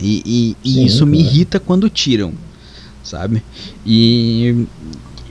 [0.00, 1.32] E, e- e Sim, isso me claro.
[1.34, 2.32] irrita quando tiram
[3.04, 3.42] sabe?
[3.84, 4.64] E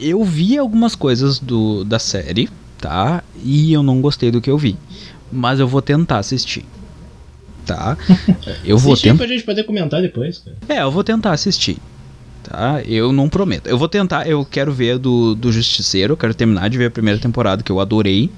[0.02, 3.24] eu vi algumas coisas do, da série, tá?
[3.44, 4.76] E eu não gostei do que eu vi.
[5.32, 6.66] Mas eu vou tentar assistir.
[7.66, 7.96] Tá?
[8.66, 9.18] Eu vou tentar.
[9.18, 10.58] pra gente poder comentar depois, cara.
[10.68, 11.78] É, eu vou tentar assistir.
[12.44, 12.82] Tá?
[12.84, 13.68] Eu não prometo.
[13.68, 16.86] Eu vou tentar, eu quero ver a do, do Justiceiro, eu quero terminar de ver
[16.86, 18.32] a primeira temporada que eu adorei.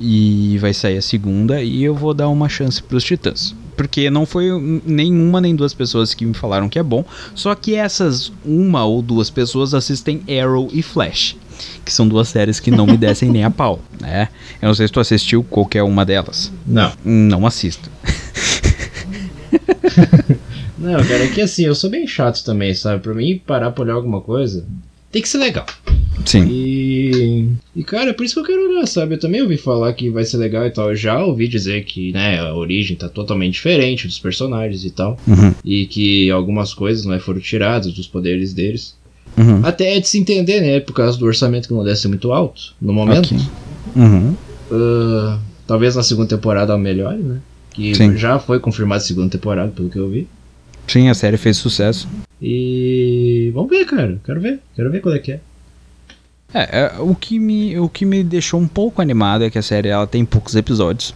[0.00, 3.54] E vai sair a segunda e eu vou dar uma chance pros Titãs.
[3.78, 4.50] Porque não foi
[4.84, 7.04] nenhuma nem duas pessoas que me falaram que é bom.
[7.32, 11.36] Só que essas uma ou duas pessoas assistem Arrow e Flash.
[11.84, 14.30] Que são duas séries que não me descem nem a pau, né?
[14.60, 16.52] Eu não sei se tu assistiu qualquer uma delas.
[16.66, 16.92] Não.
[17.04, 17.88] Não assista.
[20.76, 23.02] Não, cara, é que assim, eu sou bem chato também, sabe?
[23.02, 24.64] Pra mim, parar pra olhar alguma coisa,
[25.10, 25.66] tem que ser legal.
[26.28, 26.46] Sim.
[26.50, 27.48] E.
[27.74, 29.14] E, cara, é por isso que eu quero olhar, sabe?
[29.14, 30.90] Eu também ouvi falar que vai ser legal e tal.
[30.90, 35.18] Eu já ouvi dizer que, né, a origem tá totalmente diferente dos personagens e tal.
[35.26, 35.54] Uhum.
[35.64, 38.94] E que algumas coisas, né, foram tiradas dos poderes deles.
[39.38, 39.60] Uhum.
[39.64, 40.80] Até é de se entender, né?
[40.80, 43.34] Por causa do orçamento que não deve ser muito alto no momento.
[43.34, 43.38] Ok.
[43.96, 44.34] Uhum.
[44.70, 47.38] Ah, talvez na segunda temporada melhore, né?
[47.72, 48.16] Que Sim.
[48.18, 50.26] já foi confirmada a segunda temporada, pelo que eu vi.
[50.86, 52.06] Sim, a série fez sucesso.
[52.42, 54.20] E vamos ver, cara.
[54.24, 54.60] Quero ver.
[54.76, 55.40] Quero ver qual é que é.
[56.54, 59.62] É, é, o, que me, o que me deixou um pouco animado é que a
[59.62, 61.14] série ela tem poucos episódios.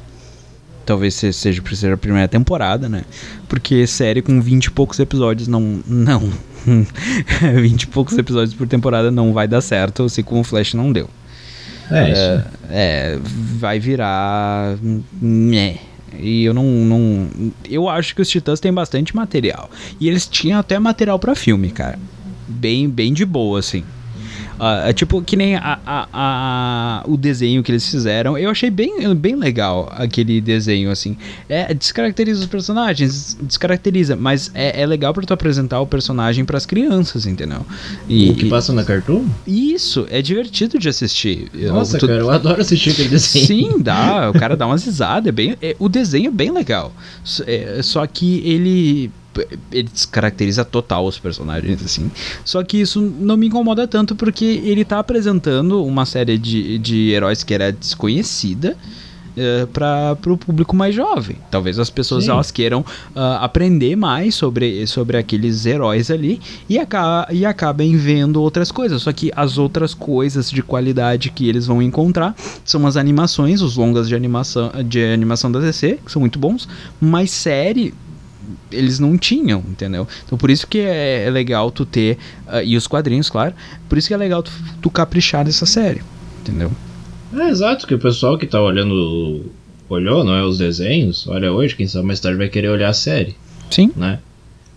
[0.84, 3.04] Talvez se- seja por ser a primeira temporada, né?
[3.48, 5.80] Porque série com 20 e poucos episódios não.
[5.86, 6.30] Não.
[7.60, 10.92] 20 e poucos episódios por temporada não vai dar certo, assim como o Flash não
[10.92, 11.08] deu.
[11.90, 12.48] É, isso.
[12.70, 13.18] É,
[13.58, 14.76] vai virar.
[15.20, 15.78] Né.
[16.18, 17.28] E eu não, não.
[17.68, 19.70] Eu acho que os Titãs têm bastante material.
[19.98, 21.98] E eles tinham até material pra filme, cara.
[22.46, 23.82] Bem, bem de boa, assim.
[24.58, 28.36] Ah, é tipo, que nem a, a- a- o desenho que eles fizeram.
[28.38, 31.16] Eu achei bem, bem legal aquele desenho, assim.
[31.48, 36.64] É, descaracteriza os personagens, descaracteriza, mas é, é legal pra tu apresentar o personagem pras
[36.66, 37.64] crianças, entendeu?
[38.08, 39.24] E, o que passa na Cartoon?
[39.46, 41.48] isso, é divertido de assistir.
[41.54, 43.46] Eu- Nossa, tu- cara, eu adoro assistir aquele desenho.
[43.46, 44.30] Sim, dá.
[44.30, 45.26] O cara dá umas risadas.
[45.28, 46.92] É bem, é- o desenho é bem legal.
[47.46, 49.10] É, só que ele.
[49.70, 52.10] Ele descaracteriza total os personagens, assim.
[52.44, 57.10] Só que isso não me incomoda tanto porque ele tá apresentando uma série de, de
[57.10, 58.76] heróis que era desconhecida.
[59.34, 61.38] É, para o público mais jovem.
[61.50, 62.32] Talvez as pessoas Sim.
[62.32, 62.84] elas queiram
[63.16, 69.00] ah, aprender mais sobre, sobre aqueles heróis ali e, aca e acabem vendo outras coisas.
[69.00, 73.74] Só que as outras coisas de qualidade que eles vão encontrar são as animações, os
[73.74, 76.68] longas de animação, de animação da DC, que são muito bons,
[77.00, 77.94] mas série
[78.70, 80.06] eles não tinham, entendeu?
[80.24, 83.54] Então por isso que é, é legal tu ter, ah, e os quadrinhos, claro,
[83.88, 84.50] por isso que é legal tu,
[84.80, 86.02] tu caprichar nessa série,
[86.40, 86.70] entendeu?
[87.34, 89.46] É, exato, que o pessoal que tá olhando.
[89.88, 90.42] Olhou, não é?
[90.42, 93.34] Os desenhos, olha hoje, quem sabe mais tarde vai querer olhar a série,
[93.70, 93.90] Sim.
[93.94, 94.20] né?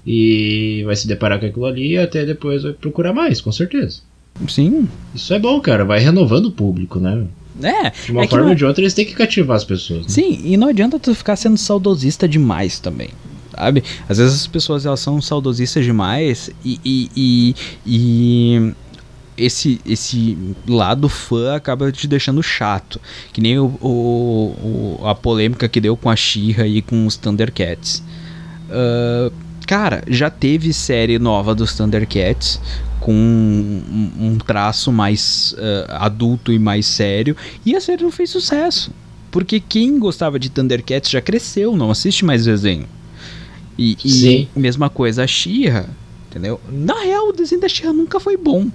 [0.06, 4.02] E vai se deparar com aquilo ali e até depois vai procurar mais, com certeza.
[4.50, 4.88] Sim.
[5.14, 7.26] Isso é bom, cara, vai renovando o público, né?
[7.64, 10.02] É, De uma é forma não- ou de outra eles têm que cativar as pessoas.
[10.02, 10.10] né?
[10.10, 13.10] Sim, e não adianta tu ficar sendo saudosista demais também.
[13.58, 13.84] Sabe?
[14.10, 18.74] Às vezes as pessoas elas são saudosistas demais e, e, e, e
[19.38, 20.38] esse, esse
[20.68, 23.00] lado fã acaba te deixando chato.
[23.32, 27.16] Que nem o, o- o- a polêmica que deu com a She-Ra e com os
[27.16, 28.04] Thundercats.
[28.70, 29.32] Ah,
[29.68, 32.60] cara, já teve série nova dos Thundercats
[33.00, 35.56] com um, um traço mais
[35.90, 38.92] ah, adulto e mais sério e a série não fez sucesso.
[39.32, 42.86] Porque quem gostava de Thundercats já cresceu, não assiste mais desenho.
[43.78, 44.48] E, e Sim.
[44.56, 45.86] mesma coisa a She-Ra,
[46.30, 46.60] entendeu?
[46.72, 48.70] Na real, o desenho da She-Ra nunca foi bom.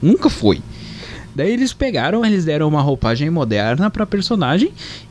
[0.00, 0.60] Nunca foi.
[1.34, 4.70] Daí eles pegaram, eles deram uma roupagem moderna pra personagem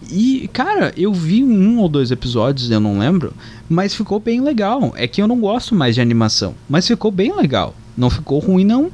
[0.09, 3.33] e, cara, eu vi um ou dois episódios, eu não lembro,
[3.67, 4.93] mas ficou bem legal.
[4.95, 7.75] É que eu não gosto mais de animação, mas ficou bem legal.
[7.97, 8.89] Não ficou ruim não.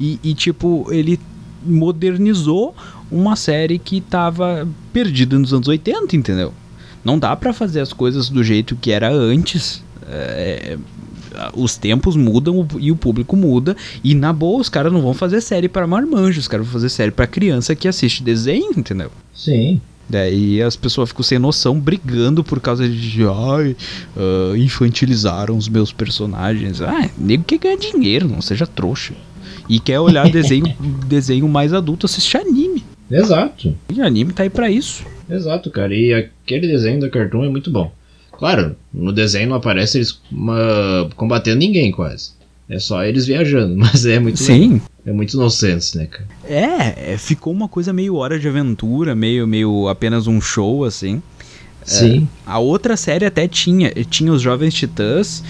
[0.00, 1.20] E, e, tipo, ele
[1.64, 2.74] modernizou
[3.10, 6.52] uma série que tava perdida nos anos 80, entendeu?
[7.04, 9.82] Não dá pra fazer as coisas do jeito que era antes.
[10.08, 10.76] É,
[11.54, 13.76] os tempos mudam e o público muda.
[14.04, 16.88] E na boa, os caras não vão fazer série para marmanjos, os caras vão fazer
[16.88, 19.10] série pra criança que assiste desenho, entendeu?
[19.34, 19.80] Sim.
[20.08, 23.22] Daí as pessoas ficam sem noção, brigando por causa de.
[23.24, 23.76] Ai,
[24.16, 26.82] ah, infantilizaram os meus personagens.
[26.82, 29.14] Ah, nego que ganha dinheiro, não seja trouxa.
[29.68, 30.74] E quer olhar desenho,
[31.06, 32.71] desenho mais adulto, assistir anime.
[33.12, 33.74] Exato.
[33.92, 35.04] E anime tá aí pra isso.
[35.28, 35.94] Exato, cara.
[35.94, 37.92] E aquele desenho da Cartoon é muito bom.
[38.32, 42.32] Claro, no desenho não aparece eles uma, combatendo ninguém quase.
[42.68, 44.38] É só eles viajando, mas é muito.
[44.38, 46.26] Sim, É muito nonsense, né, cara?
[46.44, 51.22] É, é, ficou uma coisa meio hora de aventura, meio, meio apenas um show, assim.
[51.84, 52.28] Sim.
[52.46, 55.42] A outra série até tinha, tinha os Jovens Titãs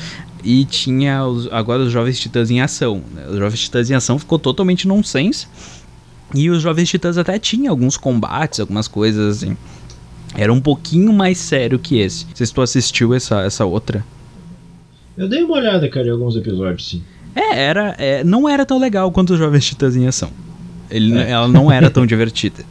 [0.43, 3.03] e tinha os, agora os Jovens Titãs em Ação.
[3.15, 3.27] Né?
[3.29, 5.47] Os Jovens Titãs em Ação ficou totalmente nonsense.
[6.35, 9.57] E os Jovens Titãs até tinha alguns combates, algumas coisas assim.
[10.35, 12.27] Era um pouquinho mais sério que esse.
[12.27, 14.05] Não sei se tu assistiu essa, essa outra.
[15.17, 17.03] Eu dei uma olhada, cara, em alguns episódios, sim.
[17.35, 20.31] É, era, é, não era tão legal quanto os Jovens Titãs em Ação.
[20.91, 21.31] Ele, é.
[21.31, 22.65] Ela não era tão divertida.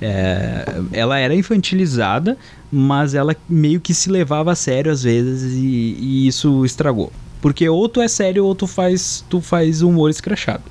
[0.00, 2.36] É, ela era infantilizada,
[2.70, 7.12] mas ela meio que se levava a sério às vezes e, e, isso estragou.
[7.40, 10.64] Porque ou tu é sério ou tu faz, tu faz humor escrachado.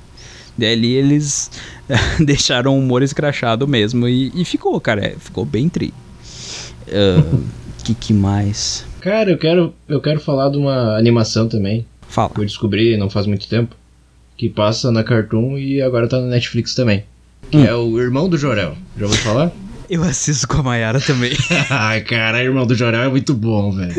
[0.56, 1.50] Daí ali eles
[2.20, 5.92] deixaram o humor escrachado mesmo e, e ficou, cara, é, ficou bem tri.
[6.88, 7.44] Uh,
[7.84, 8.84] que que mais?
[9.00, 11.86] Cara, eu quero, eu quero falar de uma animação também.
[12.08, 12.30] Fala.
[12.30, 13.76] Que eu descobri não faz muito tempo.
[14.36, 17.04] Que passa na Cartoon e agora tá na Netflix também.
[17.50, 17.64] Que hum.
[17.64, 18.76] é o Irmão do Jorel.
[18.98, 19.52] Já ouviu falar?
[19.88, 21.32] Eu assisto com a Mayara também.
[21.70, 23.94] Ai, cara, Irmão do Jorel é muito bom, velho.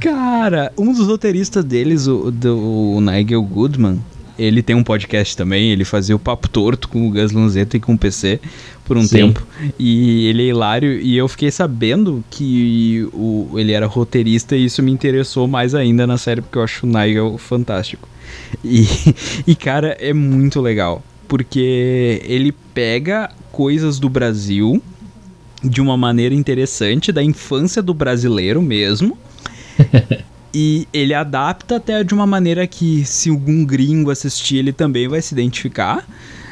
[0.00, 2.58] Cara, um dos roteiristas deles, o, do,
[2.96, 4.00] o Nigel Goodman,
[4.38, 7.80] ele tem um podcast também, ele fazia o Papo Torto com o Gus Lanzetta e
[7.80, 8.40] com o PC
[8.84, 9.16] por um Sim.
[9.16, 9.46] tempo.
[9.78, 14.82] E ele é hilário, e eu fiquei sabendo que o, ele era roteirista e isso
[14.82, 18.08] me interessou mais ainda na série, porque eu acho o Nigel fantástico.
[18.64, 18.86] E,
[19.46, 24.80] e cara, é muito legal, porque ele pega coisas do Brasil
[25.62, 29.18] de uma maneira interessante, da infância do brasileiro mesmo.
[30.52, 35.20] E ele adapta até de uma maneira que, se algum gringo assistir, ele também vai
[35.20, 36.06] se identificar.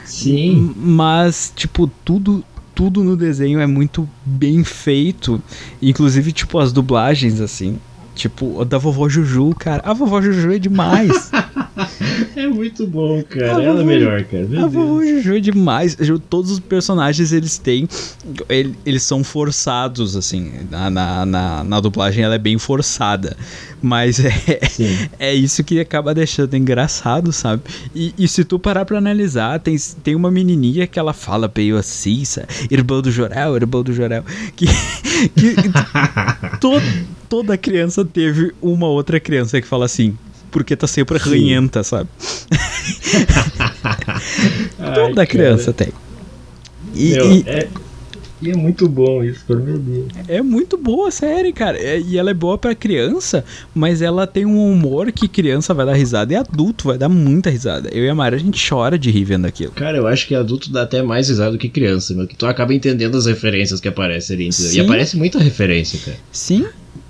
[0.04, 0.72] Sim.
[0.76, 5.42] Mas, tipo, tudo, tudo no desenho é muito bem feito.
[5.80, 7.78] Inclusive, tipo, as dublagens, assim.
[8.14, 9.82] Tipo, da vovó Juju, cara.
[9.84, 11.30] A vovó Juju é demais.
[12.34, 13.58] é muito bom, cara.
[13.58, 14.46] A Ela é melhor, cara.
[14.46, 15.96] Meu a vovó Juju é demais.
[16.28, 17.88] Todos os personagens, eles têm...
[18.84, 20.52] Eles são forçados, assim.
[20.70, 23.36] Na, na, na, na dublagem, ela é bem forçada.
[23.82, 24.32] Mas é,
[25.18, 27.62] é isso que acaba deixando engraçado, sabe?
[27.94, 31.76] E, e, se tu parar pra analisar, tem, tem uma menininha que ela fala meio
[31.76, 32.48] assim, sabe?
[32.70, 34.24] Irmão do Jorel, irmão do Jorel.
[34.54, 35.54] Que, que
[36.60, 36.72] to,
[37.28, 40.16] toda criança teve uma outra criança que fala assim.
[40.50, 41.30] Porque tá sempre Sim.
[41.30, 42.08] ranhenta, sabe?
[44.94, 45.88] toda Ai, criança tem.
[46.94, 47.44] E, Meu, e...
[47.46, 47.68] É
[48.40, 50.08] e é muito bom isso, por meu Deus.
[50.28, 51.78] É muito boa a série, cara.
[51.78, 55.86] É, e ela é boa para criança, mas ela tem um humor que criança vai
[55.86, 57.88] dar risada e adulto vai dar muita risada.
[57.92, 59.72] Eu e a Mara, a gente chora de rir vendo aquilo.
[59.72, 62.26] Cara, eu acho que adulto dá até mais risada do que criança, meu.
[62.26, 64.50] Que tu acaba entendendo as referências que aparecem ali.
[64.74, 66.18] E aparece muita referência, cara.
[66.30, 66.66] Sim.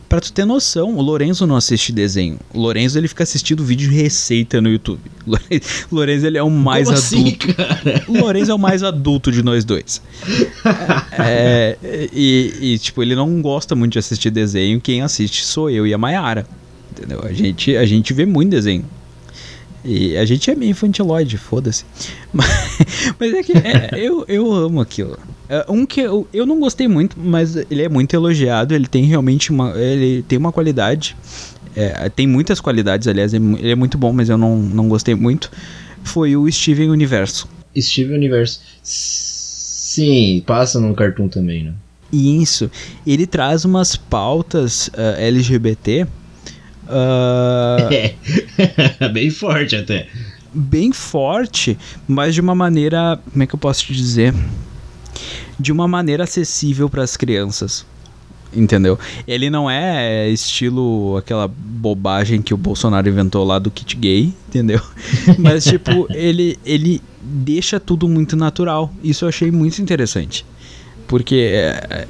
[0.08, 2.38] Pra tu ter noção, o Lorenzo não assiste desenho.
[2.54, 5.00] O Lorenzo ele fica assistindo vídeo de receita no YouTube.
[5.26, 5.36] O
[5.96, 7.62] Lorenzo ele é o mais Como assim, adulto.
[7.62, 10.00] Assim, o Lorenzo é o mais adulto de nós dois.
[11.18, 11.76] é,
[12.12, 14.80] e, e, tipo, ele não gosta muito de assistir desenho.
[14.80, 16.46] Quem assiste sou eu e a Mayara.
[16.92, 17.22] Entendeu?
[17.24, 18.84] A gente, a gente vê muito desenho.
[19.86, 21.84] E a gente é meio infantiloide, foda-se.
[22.32, 22.48] Mas,
[23.18, 25.18] mas, é que é, eu, eu amo aquilo.
[25.48, 28.74] É, um que eu, eu não gostei muito, mas ele é muito elogiado.
[28.74, 31.16] Ele tem realmente uma, ele tem uma qualidade.
[31.74, 35.50] É, tem muitas qualidades, aliás, ele é muito bom, mas eu não, não gostei muito.
[36.02, 37.48] Foi o Steven Universo.
[37.78, 38.60] Steven Universo.
[38.82, 41.72] Sim, passa no cartoon também, né?
[42.12, 42.70] Isso.
[43.06, 46.06] Ele traz umas pautas uh, LGBT
[46.88, 47.86] Uh...
[49.00, 49.08] É.
[49.08, 50.06] bem forte até.
[50.52, 51.76] Bem forte,
[52.08, 53.18] mas de uma maneira.
[53.30, 54.34] Como é que eu posso te dizer?
[55.58, 57.84] De uma maneira acessível para as crianças.
[58.54, 58.98] Entendeu?
[59.26, 64.80] Ele não é estilo aquela bobagem que o Bolsonaro inventou lá do kit gay, entendeu?
[65.38, 68.90] Mas, tipo, ele, ele deixa tudo muito natural.
[69.02, 70.46] Isso eu achei muito interessante.
[71.06, 72.06] Porque é,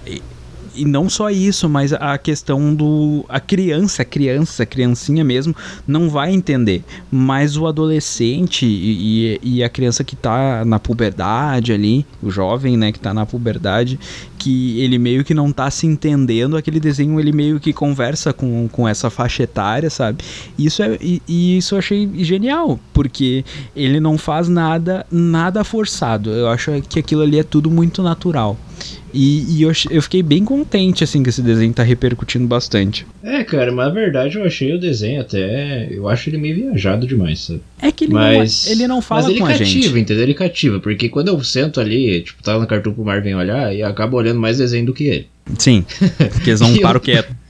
[0.76, 3.24] e não só isso, mas a questão do.
[3.28, 5.54] A criança, a criança, a criancinha mesmo,
[5.86, 6.84] não vai entender.
[7.10, 12.76] Mas o adolescente e, e, e a criança que tá na puberdade ali, o jovem,
[12.76, 13.98] né, que tá na puberdade,
[14.38, 18.68] que ele meio que não tá se entendendo, aquele desenho ele meio que conversa com,
[18.68, 20.22] com essa faixa etária, sabe?
[20.58, 23.44] Isso é, e, e, isso eu achei genial, porque
[23.74, 26.30] ele não faz nada, nada forçado.
[26.30, 28.56] Eu acho que aquilo ali é tudo muito natural.
[29.18, 33.06] E, e eu, eu, fiquei bem contente, assim, que esse desenho tá repercutindo bastante.
[33.22, 35.88] É, cara, mas na verdade eu achei o desenho até.
[35.90, 37.62] Eu acho ele meio viajado demais, sabe?
[37.80, 39.98] É que ele, mas, não, ele não fala mas ele com cativa, a gente.
[39.98, 40.22] entendeu?
[40.22, 43.82] Ele cativa, porque quando eu sento ali, tipo, tava no cartão pro Marvin olhar, e
[43.82, 45.28] acabo olhando mais desenho do que ele.
[45.58, 45.84] Sim,
[46.32, 47.00] porque eles não param eu...
[47.00, 47.34] quieto.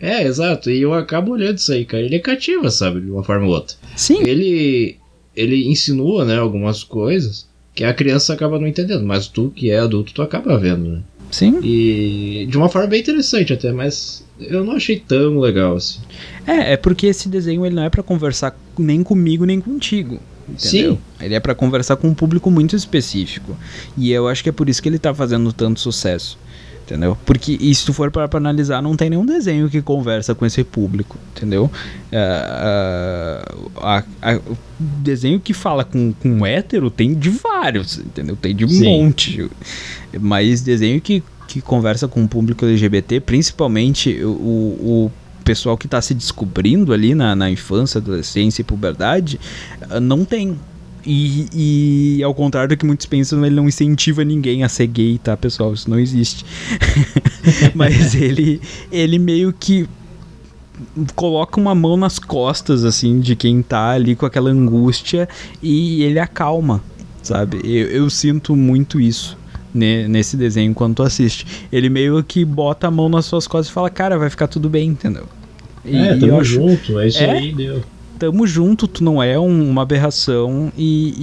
[0.00, 2.02] É, exato, e eu acabo olhando isso aí, cara.
[2.02, 3.76] Ele é cativa, sabe, de uma forma ou outra.
[3.94, 4.20] Sim.
[4.26, 4.96] Ele,
[5.36, 9.78] ele insinua, né, algumas coisas que a criança acaba não entendendo, mas tu que é
[9.78, 11.02] adulto, tu acaba vendo, né?
[11.30, 11.60] Sim.
[11.62, 16.00] E de uma forma bem interessante até, mas eu não achei tão legal assim.
[16.46, 20.20] É, é porque esse desenho ele não é para conversar nem comigo nem contigo.
[20.52, 20.94] Entendeu?
[20.94, 20.98] Sim.
[21.20, 23.56] Ele é para conversar com um público muito específico.
[23.96, 26.38] E eu acho que é por isso que ele tá fazendo tanto sucesso
[26.90, 27.16] entendeu?
[27.24, 30.64] Porque e se tu for para analisar, não tem nenhum desenho que conversa com esse
[30.64, 31.70] público, entendeu?
[32.12, 38.36] Uh, uh, o desenho que fala com, com hétero tem de vários, entendeu?
[38.36, 38.84] Tem de um Sim.
[38.84, 39.48] monte.
[40.20, 45.12] Mas desenho que, que conversa com o público LGBT, principalmente o, o
[45.50, 49.40] pessoal que está se descobrindo ali na, na infância, adolescência e puberdade,
[49.90, 50.56] ah, não tem.
[51.04, 55.18] E, e, ao contrário do que muitos pensam, ele não incentiva ninguém a ser gay,
[55.18, 55.74] tá, pessoal?
[55.74, 56.44] Isso não existe.
[57.74, 58.60] Mas ele,
[58.92, 59.88] ele meio que
[61.16, 65.28] coloca uma mão nas costas, assim, de quem tá ali com aquela angústia
[65.60, 66.80] e ele acalma,
[67.24, 67.60] sabe?
[67.64, 69.36] Eu, eu sinto muito isso
[69.74, 71.66] nesse desenho enquanto assiste.
[71.72, 74.70] Ele meio que bota a mão nas suas costas e fala, cara, vai ficar tudo
[74.70, 75.26] bem, entendeu?
[75.84, 77.82] E, é, tamo junto, é isso é, aí, deu
[78.20, 81.14] tamo junto, tu não é um, uma aberração e,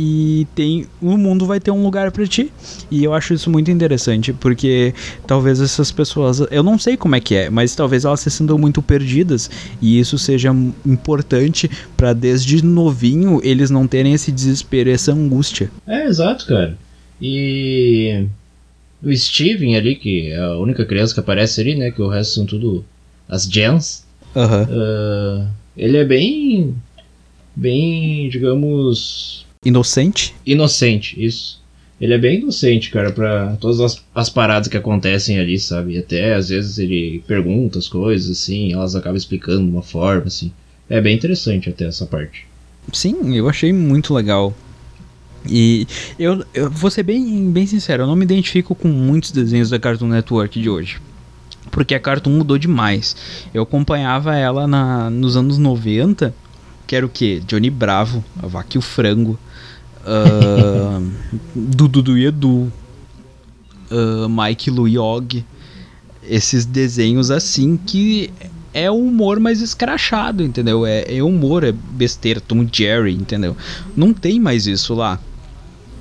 [0.41, 2.51] e, tem o mundo vai ter um lugar para ti.
[2.89, 4.95] E eu acho isso muito interessante, porque
[5.28, 8.58] talvez essas pessoas, eu não sei como é que é, mas talvez elas se sintam
[8.58, 9.49] muito perdidas
[9.80, 10.49] e isso seja
[10.84, 15.70] importante para desde novinho eles não terem esse desespero, essa angústia.
[15.86, 16.76] É, exato, cara.
[17.22, 18.26] E
[19.03, 22.34] o Steven ali, que é a única criança que aparece ali, né, que o resto
[22.34, 22.84] são tudo
[23.30, 24.07] as gens.
[24.38, 24.63] Uhum.
[24.63, 26.75] Uh, ele é bem
[27.57, 29.45] bem, digamos.
[29.65, 30.35] Inocente?
[30.45, 31.59] Inocente, isso.
[31.99, 35.95] Ele é bem inocente, cara, para todas as, as, paradas que acontecem ali, sabe?
[35.95, 40.27] E até às vezes ele pergunta as coisas, assim, elas acabam explicando de uma forma,
[40.27, 40.51] assim.
[40.88, 42.45] É bem interessante até essa parte.
[42.93, 44.55] Sim, eu achei muito legal.
[45.49, 45.88] E
[46.19, 49.79] eu, eu vou ser bem, bem sincero, eu não me identifico com muitos desenhos da
[49.79, 50.99] Cartoon Network de hoje.
[51.72, 53.15] Porque a Cartoon mudou demais.
[53.53, 56.34] Eu acompanhava ela na, nos anos 90
[56.88, 57.41] que era o quê?
[57.45, 59.38] Johnny Bravo, a Vaca e o Frango,
[60.03, 61.11] uh,
[61.53, 62.72] Dudu e Edu,
[63.91, 65.45] uh, Mike Luyog,
[66.24, 68.32] esses desenhos assim que
[68.74, 70.86] é o humor mais escrachado, entendeu?
[70.86, 73.55] É, é humor, é besteira, Tom Jerry, entendeu?
[73.95, 75.20] Não tem mais isso lá.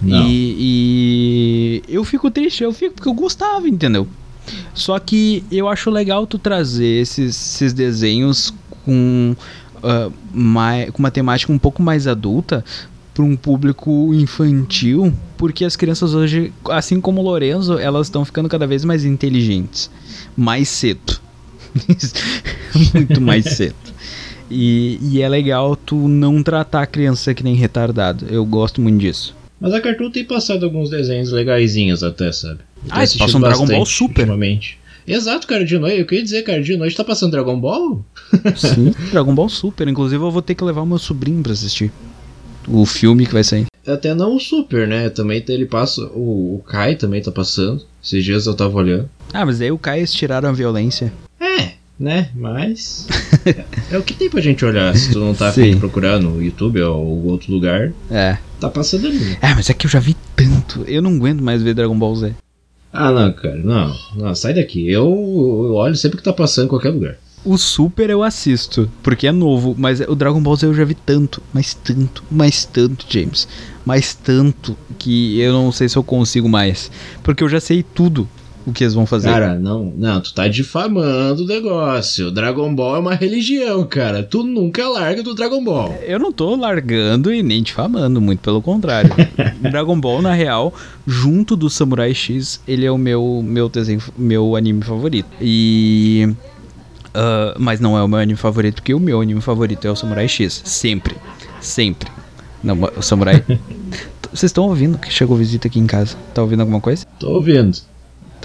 [0.05, 4.07] E, e, eu fico triste, eu fico porque eu gostava, entendeu?
[4.75, 8.53] Só que eu acho legal tu trazer esses, esses desenhos
[8.85, 9.35] com
[9.77, 12.65] uh, mais, com uma temática um pouco mais adulta
[13.15, 18.49] para um público infantil, porque as crianças hoje, assim como o Lorenzo, elas estão ficando
[18.49, 19.91] cada vez mais inteligentes,
[20.37, 21.19] mais cedo.
[22.95, 23.75] Muito mais cedo.
[24.51, 28.27] E, e, é legal tu não tratar a criança que nem retardado.
[28.31, 29.35] Eu gosto muito disso.
[29.61, 32.61] Mas a Cartoon tem passado alguns desenhos legaisinhos até, sabe?
[32.91, 34.23] Ah, eles passam Dragon Ball Super.
[34.23, 34.79] Ultimamente.
[35.07, 36.01] Exato, cara, de noite.
[36.01, 38.05] Eu queria dizer, cara, de noite tá passando Dragon Ball?
[38.57, 39.87] Sim, Dragon Ball Super.
[39.87, 41.93] Inclusive, eu vou ter que levar o meu sobrinho pra assistir
[42.69, 43.67] o filme que vai sair.
[43.87, 45.09] Até não o Super, né?
[45.09, 46.03] Também ele passa.
[46.07, 47.83] O, o Kai também tá passando.
[48.03, 49.09] Esses dias eu tava olhando.
[49.33, 51.13] Ah, mas aí o Kai tiraram a violência.
[51.41, 52.31] É, né?
[52.35, 53.07] Mas.
[53.91, 54.97] é, o que tem pra gente olhar.
[54.97, 57.93] Se tu não tá afim procurar no YouTube ou outro lugar.
[58.11, 58.39] É.
[58.61, 59.39] Tá passando ali.
[59.41, 60.83] É, mas é que eu já vi tanto.
[60.89, 62.35] Eu não aguento mais ver Dragon Ball Z.
[62.99, 64.91] Ah, não, cara, não, não, sai daqui.
[64.91, 67.19] Eu, eu olho sempre que tá passando em qualquer lugar.
[67.45, 70.95] O Super eu assisto, porque é novo, mas o Dragon Ball Z eu já vi
[70.95, 73.47] tanto, mas tanto, mais tanto, James.
[73.85, 76.91] Mais tanto que eu não sei se eu consigo mais.
[77.23, 78.29] Porque eu já sei tudo
[78.67, 79.29] o que eles vão fazer.
[79.29, 82.33] Cara, não, não, tu tá difamando o negócio.
[82.33, 84.25] Dragon Ball é uma religião, cara.
[84.25, 85.97] Tu nunca larga do Dragon Ball.
[86.05, 89.11] Eu não tô largando e nem difamando, muito pelo contrário.
[89.71, 90.75] Dragon Ball, na real,
[91.07, 95.29] junto do Samurai X, ele é o meu, meu desenho, meu anime favorito.
[95.41, 96.29] E.
[97.09, 99.97] Uh, mas não é o meu anime favorito, porque o meu anime favorito é o
[99.97, 100.61] Samurai X.
[100.65, 101.17] Sempre.
[101.61, 102.11] Sempre.
[102.65, 103.45] Não, o Samurai.
[104.33, 106.17] Vocês estão ouvindo que chegou visita aqui em casa?
[106.35, 107.07] Tá ouvindo alguma coisa?
[107.19, 107.79] Tô ouvindo.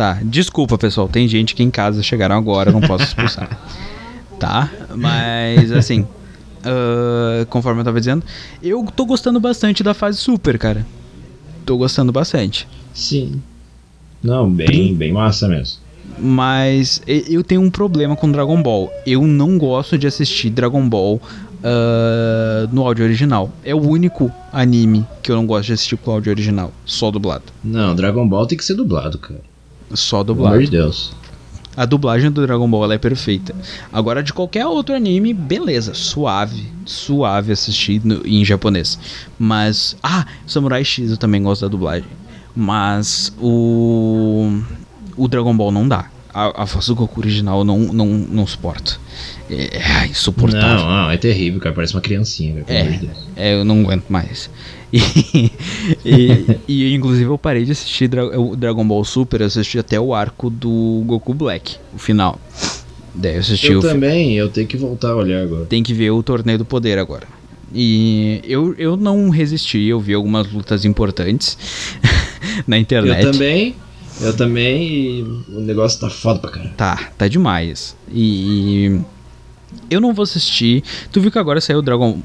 [0.01, 3.47] Tá, desculpa pessoal, tem gente que em casa chegaram agora, não posso expulsar.
[4.39, 8.23] tá, mas assim, uh, conforme eu tava dizendo,
[8.63, 10.87] eu tô gostando bastante da fase super, cara.
[11.67, 12.67] Tô gostando bastante.
[12.95, 13.43] Sim.
[14.23, 15.77] Não, bem, bem massa mesmo.
[16.17, 18.91] Mas eu tenho um problema com Dragon Ball.
[19.05, 21.21] Eu não gosto de assistir Dragon Ball
[21.61, 23.51] uh, no áudio original.
[23.63, 27.43] É o único anime que eu não gosto de assistir com áudio original, só dublado.
[27.63, 29.50] Não, Dragon Ball tem que ser dublado, cara.
[29.93, 30.55] Só dublado.
[30.57, 31.11] Pelo amor de Deus.
[31.75, 33.55] A dublagem do Dragon Ball é perfeita.
[33.93, 36.65] Agora, de qualquer outro anime, beleza, suave.
[36.85, 38.99] Suave assistir no, em japonês.
[39.39, 39.95] Mas.
[40.03, 42.09] Ah, Samurai X eu também gosto da dublagem.
[42.53, 44.61] Mas o.
[45.15, 46.09] o Dragon Ball não dá.
[46.33, 48.99] A, a voz do Goku original eu não, não, não suporto.
[49.49, 50.85] É, é insuportável.
[50.85, 51.73] Não, não, é terrível, cara.
[51.75, 52.83] Parece uma criancinha, cara, É.
[52.83, 53.09] de.
[53.35, 54.49] É, eu não aguento mais.
[54.93, 55.51] E,
[56.05, 59.99] e, e, inclusive eu parei de assistir Dra- o Dragon Ball Super, eu assisti até
[59.99, 62.39] o arco do Goku Black, o final.
[63.15, 65.65] Daí eu assisti Eu o fi- também, eu tenho que voltar a olhar agora.
[65.65, 67.27] Tem que ver o Torneio do Poder agora.
[67.73, 71.57] E eu, eu não resisti, eu vi algumas lutas importantes
[72.67, 73.25] na internet.
[73.25, 73.75] Eu também,
[74.21, 76.73] eu também, e o negócio tá foda pra caralho.
[76.75, 77.95] Tá, tá demais.
[78.11, 78.99] E
[79.89, 80.83] eu não vou assistir.
[81.11, 82.19] Tu viu que agora saiu Dragon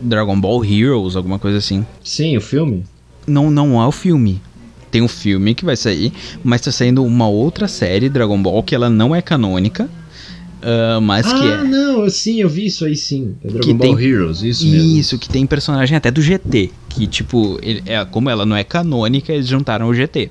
[0.00, 1.84] Dragon Ball Heroes, alguma coisa assim.
[2.02, 2.84] Sim, o filme?
[3.26, 4.40] Não, não é o filme.
[4.90, 6.12] Tem um filme que vai sair,
[6.44, 9.88] mas tá saindo uma outra série Dragon Ball que ela não é canônica,
[10.62, 13.34] ah, mas ah, que é não, eu- sim, eu vi isso aí sim.
[13.42, 14.98] É Dragon Que Ball tem- Heroes, isso mesmo.
[14.98, 16.70] Isso, que tem personagem até do GT.
[16.88, 20.30] Que, tipo, ele- é, como ela não é canônica, eles juntaram o GT.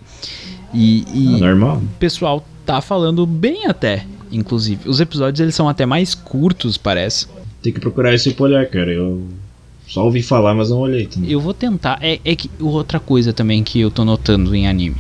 [0.74, 1.78] E, e Ah, normal.
[1.78, 4.05] o pessoal tá falando bem até,
[4.36, 4.89] inclusive.
[4.89, 7.27] Os episódios eles são até mais curtos, parece.
[7.61, 8.91] Tem que procurar isso e olhar, cara.
[8.91, 9.25] Eu
[9.88, 11.29] só ouvi falar, mas não olhei também.
[11.31, 11.97] Eu vou tentar.
[12.01, 14.97] É, é que outra coisa também que eu tô notando em anime.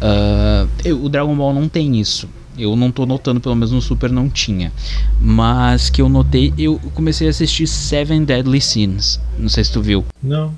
[0.00, 2.28] Ah, eu- o Dragon Ball não tem isso.
[2.58, 4.72] Eu não tô notando, pelo menos no Super não tinha.
[5.20, 9.20] Mas que eu notei, eu comecei a assistir Seven Deadly Sins.
[9.38, 10.04] Não sei se tu viu.
[10.22, 10.54] Não.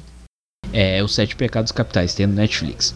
[0.73, 2.95] É Os Sete Pecados Capitais, tem no Netflix.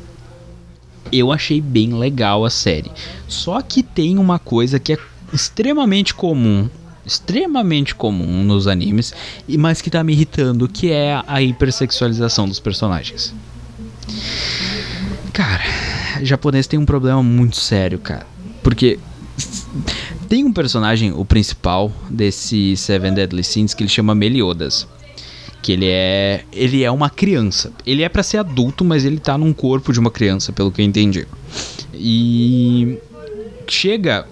[1.10, 2.90] Eu achei bem legal a série.
[3.26, 4.98] Só que tem uma coisa que é
[5.32, 6.68] extremamente comum,
[7.04, 9.12] extremamente comum nos animes,
[9.48, 13.34] e mas que tá me irritando, que é a hipersexualização dos personagens.
[15.32, 15.64] Cara,
[16.22, 18.26] japonês tem um problema muito sério, cara.
[18.62, 18.98] Porque
[20.28, 24.86] tem um personagem, o principal desse Seven Deadly Sins, que ele chama Meliodas
[25.62, 27.72] que ele é ele é uma criança.
[27.86, 30.82] Ele é pra ser adulto, mas ele tá num corpo de uma criança, pelo que
[30.82, 31.26] eu entendi.
[31.94, 32.98] E
[33.68, 34.26] chega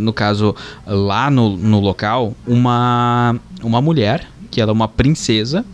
[0.00, 0.54] no caso
[0.86, 5.64] lá no, no local uma uma mulher que ela é uma princesa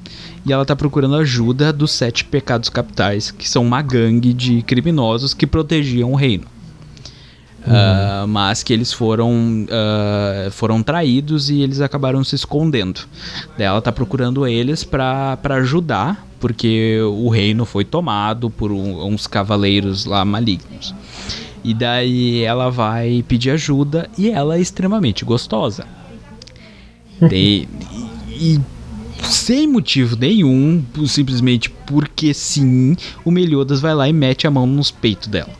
[0.44, 5.34] e ela tá procurando ajuda dos sete pecados capitais, que são uma gangue de criminosos
[5.34, 6.44] que protegiam o reino.
[7.68, 13.00] Ah, mas que eles foram ah, foram traídos e eles acabaram se escondendo.
[13.58, 19.04] Daí ela tá procurando eles pra pra ajudar, porque o reino foi tomado por um-
[19.08, 20.94] uns cavaleiros lá malignos.
[21.66, 25.84] E daí ela vai pedir ajuda e ela é extremamente gostosa.
[27.20, 27.68] Daí-
[28.38, 28.60] e, e
[29.24, 34.90] sem motivo nenhum, simplesmente porque sim, o Meliodas vai lá e mete a mão nos
[34.92, 35.50] peitos dela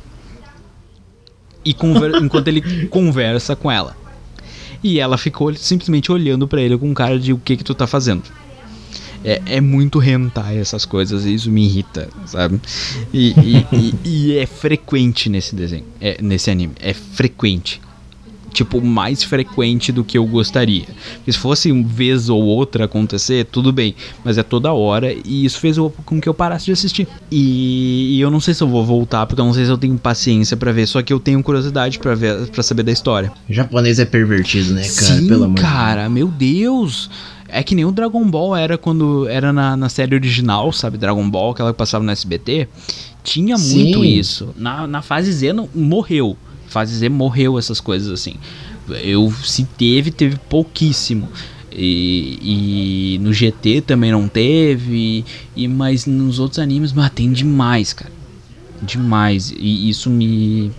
[1.65, 1.75] e
[2.23, 3.97] enquanto ele conversa com ela.
[4.85, 7.87] E ela ficou simplesmente olhando pra ele com cara de o que que tu tá
[7.89, 8.23] fazendo.
[9.27, 12.61] É, é muito hentai essas coisas e isso me irrita, sabe?
[13.13, 16.75] E, e- e- e é frequente nesse desenho, é, nesse anime.
[16.81, 17.81] É frequente.
[18.53, 20.87] Tipo, mais frequente do que eu gostaria.
[21.17, 23.95] Porque se fosse uma vez ou outra acontecer, tudo bem.
[24.25, 27.07] Mas é toda hora e isso fez com que eu parasse de assistir.
[27.31, 29.77] E, e eu não sei se eu vou voltar, porque eu não sei se eu
[29.77, 30.87] tenho paciência pra ver.
[30.87, 33.31] Só que eu tenho curiosidade pra ver, para saber da história.
[33.47, 34.91] O japonês é pervertido, né, cara?
[35.21, 37.11] Sim, Pelo amor de cara, meu Deus.
[37.49, 40.99] É que nem o Dragon Ball era quando era na, na série original, sabe?
[40.99, 42.69] Dragon Ball, aquela que passava no SBT.
[43.23, 43.83] Tinha Sim.
[43.83, 44.55] muito isso.
[44.57, 46.37] Na, na fase Z não, morreu.
[46.69, 48.35] Fase Z morreu essas coisas assim.
[49.03, 51.29] Eu se teve, teve pouquíssimo.
[51.73, 55.25] E, e no GT também não teve.
[55.55, 58.13] E mas nos outros animes, mas tem demais, cara.
[58.83, 59.53] Demais.
[59.57, 60.73] E isso me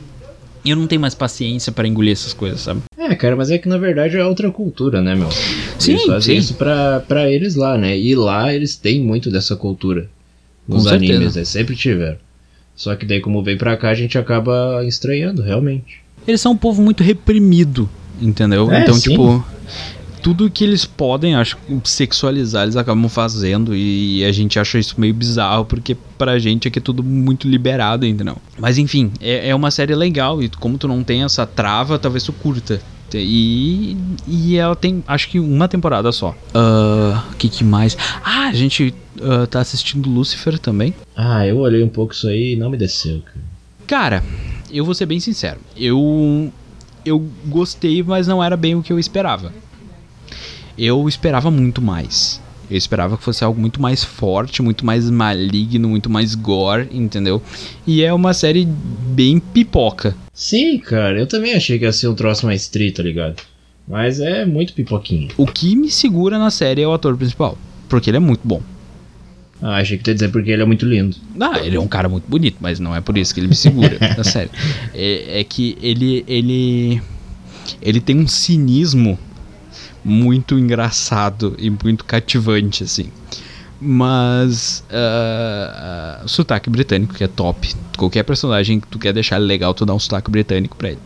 [0.66, 2.82] eu não tenho mais paciência pra engolir essas coisas, sabe?
[2.98, 5.30] É, cara, mas é que na verdade é outra cultura, né, meu?
[5.80, 6.40] Sim, eles fazem sim.
[6.40, 7.98] isso pra, pra eles lá, né?
[7.98, 10.10] E lá eles têm muito dessa cultura.
[10.68, 11.14] Nos Com certeza.
[11.14, 11.46] animes, né?
[11.46, 12.18] Sempre tiveram.
[12.76, 16.02] Só que daí, como vem pra cá, a gente acaba estranhando, realmente.
[16.28, 17.90] Eles são um povo muito reprimido,
[18.22, 18.72] entendeu?
[18.72, 19.10] É, então, sim.
[19.12, 19.44] tipo,
[20.22, 25.14] tudo que eles podem, acho, sexualizar, eles acabam fazendo e a gente acha isso meio
[25.14, 28.38] bizarro, porque pra gente aqui é tudo muito liberado, entendeu?
[28.60, 32.24] Mas enfim, é, é uma série legal e como tu não tem essa trava, talvez
[32.24, 32.82] tu curta.
[33.14, 33.96] E,
[34.28, 36.36] e ela tem, acho que uma temporada só.
[36.54, 37.98] Ah, O que, que mais?
[38.24, 40.94] Ah, a gente ah, tá assistindo Lucifer também.
[41.16, 43.48] Ah, eu olhei um pouco isso aí e não me desceu, cara.
[43.86, 44.24] Cara,
[44.72, 45.60] eu vou ser bem sincero.
[45.76, 46.52] Eu
[47.06, 49.54] eu gostei, mas não era bem o que eu esperava.
[50.78, 52.42] Eu esperava muito mais.
[52.70, 57.42] Eu esperava que fosse algo muito mais forte, muito mais maligno, muito mais gore, entendeu?
[57.86, 60.16] E é uma série bem pipoca.
[60.34, 63.42] Sim, cara, eu também achei que ia ser um troço mais tri, tá ligado?
[63.88, 65.30] Mas é muito pipoquinho.
[65.38, 67.58] O que me segura na série é o ator principal,
[67.88, 68.62] porque ele é muito bom.
[69.62, 71.16] Ah, achei que tu ia dizer porque ele é muito lindo.
[71.40, 73.56] Ah, ele é um cara muito bonito, mas não é por isso que ele me
[73.56, 73.98] segura.
[74.16, 74.52] tá sério.
[74.94, 77.02] É, é que ele, ele.
[77.82, 79.18] Ele tem um cinismo
[80.08, 83.12] muito engraçado e muito cativante, assim.
[83.80, 87.76] Mas uh, uh, sotaque britânico, que é top.
[87.98, 91.00] Qualquer personagem que tu quer deixar legal, tu dá um sotaque britânico pra ele.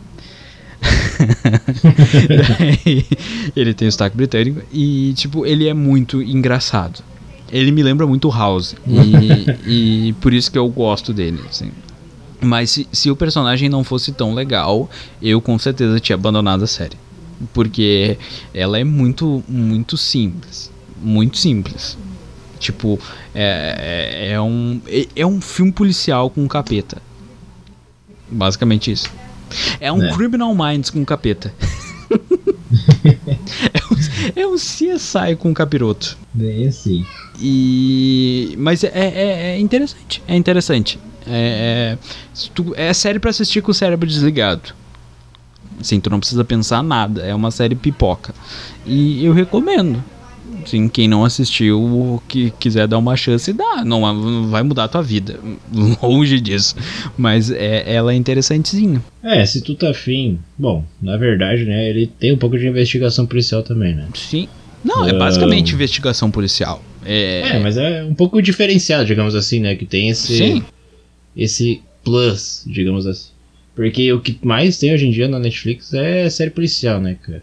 [3.54, 7.02] ele tem sotaque britânico e, tipo, ele é muito engraçado.
[7.50, 8.74] Ele me lembra muito House.
[8.86, 11.70] E, e por isso que eu gosto dele, assim.
[12.40, 14.88] Mas se, se o personagem não fosse tão legal,
[15.20, 17.01] eu com certeza tinha abandonado a série.
[17.52, 18.18] Porque
[18.54, 20.70] ela é muito, muito simples.
[21.00, 21.96] Muito simples.
[22.58, 22.98] Tipo,
[23.34, 27.02] é, é, é um, é, é, um filme policial com capeta.
[28.30, 29.10] Basicamente isso.
[29.80, 30.12] É um é.
[30.12, 31.52] Criminal Minds com capeta.
[33.74, 36.16] é, um, é um CSI com capiroto.
[36.32, 37.04] Bem assim.
[37.40, 38.54] E.
[38.58, 40.22] Mas é, é, é interessante.
[40.28, 41.00] É interessante.
[41.26, 41.96] É,
[42.76, 44.74] é, é série para assistir com o cérebro desligado.
[45.80, 47.22] Assim, tu não precisa pensar nada.
[47.22, 48.34] É uma série pipoca.
[48.86, 50.02] E eu recomendo.
[50.66, 53.84] Sim, quem não assistiu, que quiser dar uma chance, dá.
[53.84, 55.38] Não vai mudar a tua vida.
[56.02, 56.76] Longe disso.
[57.16, 59.02] Mas é, ela é interessantezinha.
[59.22, 60.38] É, se tu tá afim.
[60.56, 61.88] Bom, na verdade, né?
[61.88, 64.08] Ele tem um pouco de investigação policial também, né?
[64.14, 64.48] Sim.
[64.84, 66.82] Não, é basicamente investigação policial.
[67.04, 67.56] É...
[67.56, 69.74] é, mas é um pouco diferenciado, digamos assim, né?
[69.74, 70.36] Que tem esse.
[70.36, 70.64] Sim.
[71.36, 73.31] Esse plus, digamos assim.
[73.74, 77.42] Porque o que mais tem hoje em dia na Netflix é série policial, né, cara?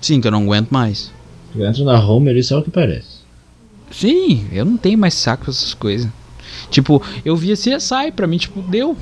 [0.00, 1.10] Sim, que eu não aguento mais.
[1.54, 3.22] Eu entro na Homer e só o que parece.
[3.90, 6.10] Sim, eu não tenho mais saco pra essas coisas.
[6.70, 8.96] Tipo, eu via CSI, pra mim, tipo, deu.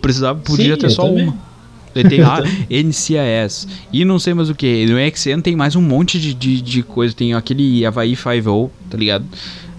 [0.00, 1.24] Precisava, podia Sim, ter só também.
[1.24, 1.54] uma.
[1.94, 3.68] Ele tem lá NCIS.
[3.92, 4.86] E não sei mais o que.
[4.86, 7.14] No XN tem mais um monte de, de, de coisa.
[7.14, 9.24] Tem aquele Havaí 5 tá ligado?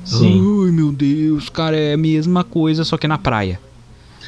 [0.05, 0.65] Sim.
[0.65, 3.59] Ai meu Deus, cara, é a mesma coisa, só que na praia.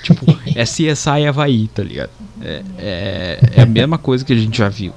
[0.03, 0.25] Tipo,
[0.55, 2.11] é CSI Havaí, tá ligado?
[2.41, 4.93] É, é, é a mesma coisa que a gente já viu.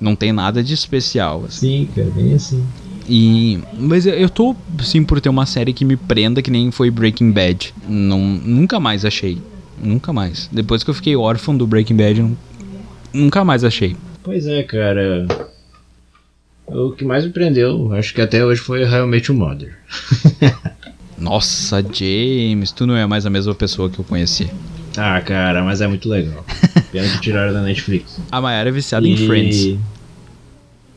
[0.00, 1.44] Não tem nada de especial.
[1.46, 1.86] Assim.
[1.86, 2.64] Sim, cara, bem assim.
[3.08, 6.90] E, mas eu tô, sim, por ter uma série que me prenda, que nem foi
[6.90, 7.74] Breaking Bad.
[7.86, 9.40] Não, nunca mais achei.
[9.80, 10.48] Nunca mais.
[10.50, 12.36] Depois que eu fiquei órfão do Breaking Bad,
[13.12, 13.96] nunca mais achei.
[14.22, 15.26] Pois é, cara.
[16.66, 19.76] O que mais me prendeu, acho que até hoje foi realmente o Mother.
[21.24, 24.50] Nossa, James, tu não é mais a mesma pessoa que eu conheci.
[24.94, 26.44] Ah, cara, mas é muito legal.
[26.92, 28.20] Pena que tiraram da Netflix.
[28.30, 29.12] A Mayara é viciada e...
[29.12, 29.78] em Friends.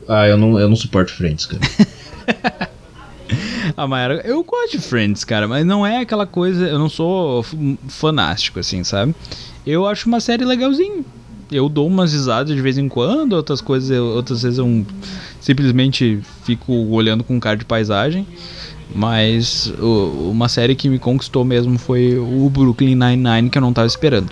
[0.06, 2.68] Ah, eu não, eu não suporto Friends, cara.
[3.74, 6.66] a Mayara, eu gosto de Friends, cara, mas não é aquela coisa.
[6.66, 7.42] Eu não sou
[7.88, 9.14] fanático, assim, sabe?
[9.66, 11.02] Eu acho uma série legalzinha.
[11.50, 14.84] Eu dou umas risadas de vez em quando, outras coisas, eu, outras vezes eu
[15.40, 18.26] simplesmente fico olhando com cara de paisagem.
[18.94, 23.72] Mas o, uma série que me conquistou mesmo foi o Brooklyn Nine-Nine, que eu não
[23.72, 24.30] tava esperando.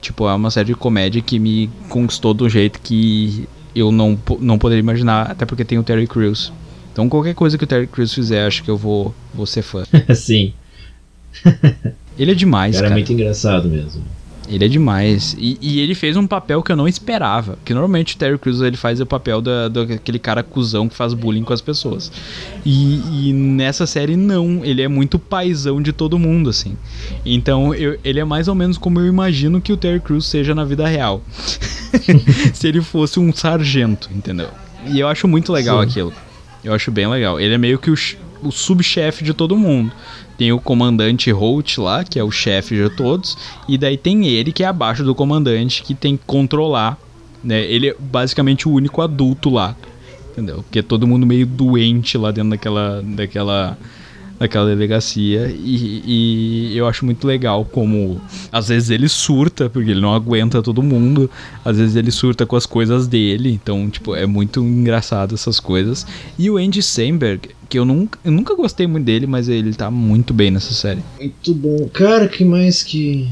[0.00, 4.58] Tipo, é uma série de comédia que me conquistou do jeito que eu não, não
[4.58, 6.52] poderia imaginar, até porque tem o Terry Crews.
[6.92, 9.84] Então qualquer coisa que o Terry Crews fizer, acho que eu vou, vou ser fã.
[10.14, 10.54] Sim.
[12.18, 12.86] Ele é demais, cara.
[12.86, 14.02] Era muito engraçado mesmo.
[14.48, 15.36] Ele é demais.
[15.38, 17.58] E, e, ele fez um papel que eu não esperava.
[17.64, 21.14] Que normalmente o Terry Crews ele faz o papel da, daquele cara cuzão que faz
[21.14, 22.10] bullying com as pessoas.
[22.64, 24.64] E, e, nessa série, não.
[24.64, 26.76] Ele é muito paizão de todo mundo, assim.
[27.24, 30.54] Então, eu, ele é mais ou menos como eu imagino que o Terry Crews seja
[30.54, 31.22] na vida real.
[32.54, 34.48] Se ele fosse um sargento, entendeu?
[34.86, 35.88] E eu acho muito legal Sim.
[35.88, 36.12] aquilo.
[36.62, 37.40] Eu acho bem legal.
[37.40, 37.94] Ele é meio que o,
[38.42, 39.92] o subchefe de todo mundo.
[40.38, 43.36] Tem o comandante Holt lá, que é o chefe de todos,
[43.68, 46.98] e daí tem ele que é abaixo do comandante que tem que controlar,
[47.42, 47.64] né?
[47.64, 49.74] Ele é basicamente o único adulto lá,
[50.32, 50.62] entendeu?
[50.62, 53.78] Porque é todo mundo meio doente lá dentro daquela daquela
[54.38, 58.20] naquela delegacia e, e, eu acho muito legal como
[58.52, 61.30] às vezes ele surta porque ele não aguenta todo mundo
[61.64, 66.06] às vezes ele surta com as coisas dele então tipo é muito engraçado essas coisas
[66.38, 69.90] e o Andy Samberg que eu nunca, eu nunca gostei muito dele mas ele tá
[69.90, 73.28] muito bem nessa série muito bom cara que mais que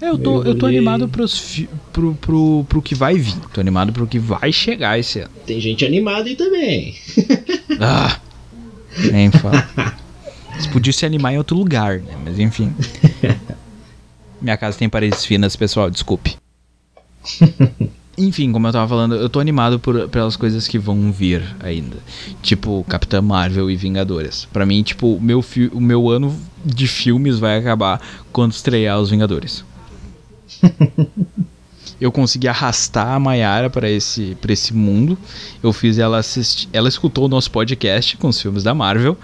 [0.00, 3.34] é, eu tô, eu, tô animado pros, pro, pro, pro que vai vir.
[3.50, 5.30] Tô animado pro que vai chegar esse ano.
[5.46, 6.94] Tem gente animada aí também.
[7.80, 8.20] ah!
[9.10, 9.66] Nem fala.
[10.58, 12.16] Você podia se animar em outro lugar, né?
[12.24, 12.74] Mas enfim.
[14.40, 16.36] Minha casa tem paredes finas, pessoal, desculpe.
[18.18, 21.96] Enfim, como eu tava falando, eu tô animado por, pelas coisas que vão vir ainda.
[22.42, 24.46] Tipo, Capitã Marvel e Vingadores.
[24.50, 26.34] Para mim, tipo, o meu, o meu ano
[26.64, 28.00] de filmes vai acabar
[28.32, 29.64] quando estrear os Vingadores.
[32.00, 35.18] eu consegui arrastar a Mayara para esse, pra esse mundo.
[35.62, 36.68] Eu fiz ela assistir.
[36.72, 39.18] Ela escutou o nosso podcast com os filmes da Marvel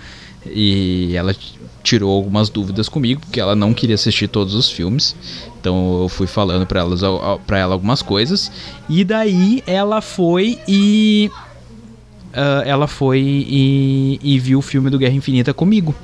[0.46, 1.34] E ela
[1.82, 5.14] tirou algumas dúvidas comigo, porque ela não queria assistir todos os filmes.
[5.60, 7.00] Então eu fui falando para elas
[7.46, 8.50] para ela algumas coisas
[8.88, 11.30] e daí ela foi e
[12.32, 15.94] uh, ela foi e, e viu o filme do Guerra Infinita comigo.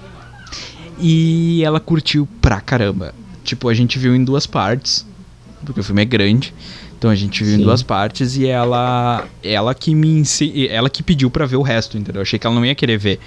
[1.00, 3.14] E ela curtiu pra caramba.
[3.44, 5.06] Tipo, a gente viu em duas partes,
[5.64, 6.52] porque o filme é grande.
[6.98, 7.60] Então a gente viu Sim.
[7.60, 10.22] em duas partes e ela ela que me
[10.68, 12.18] ela que pediu para ver o resto, entendeu?
[12.18, 13.20] Eu achei que ela não ia querer ver.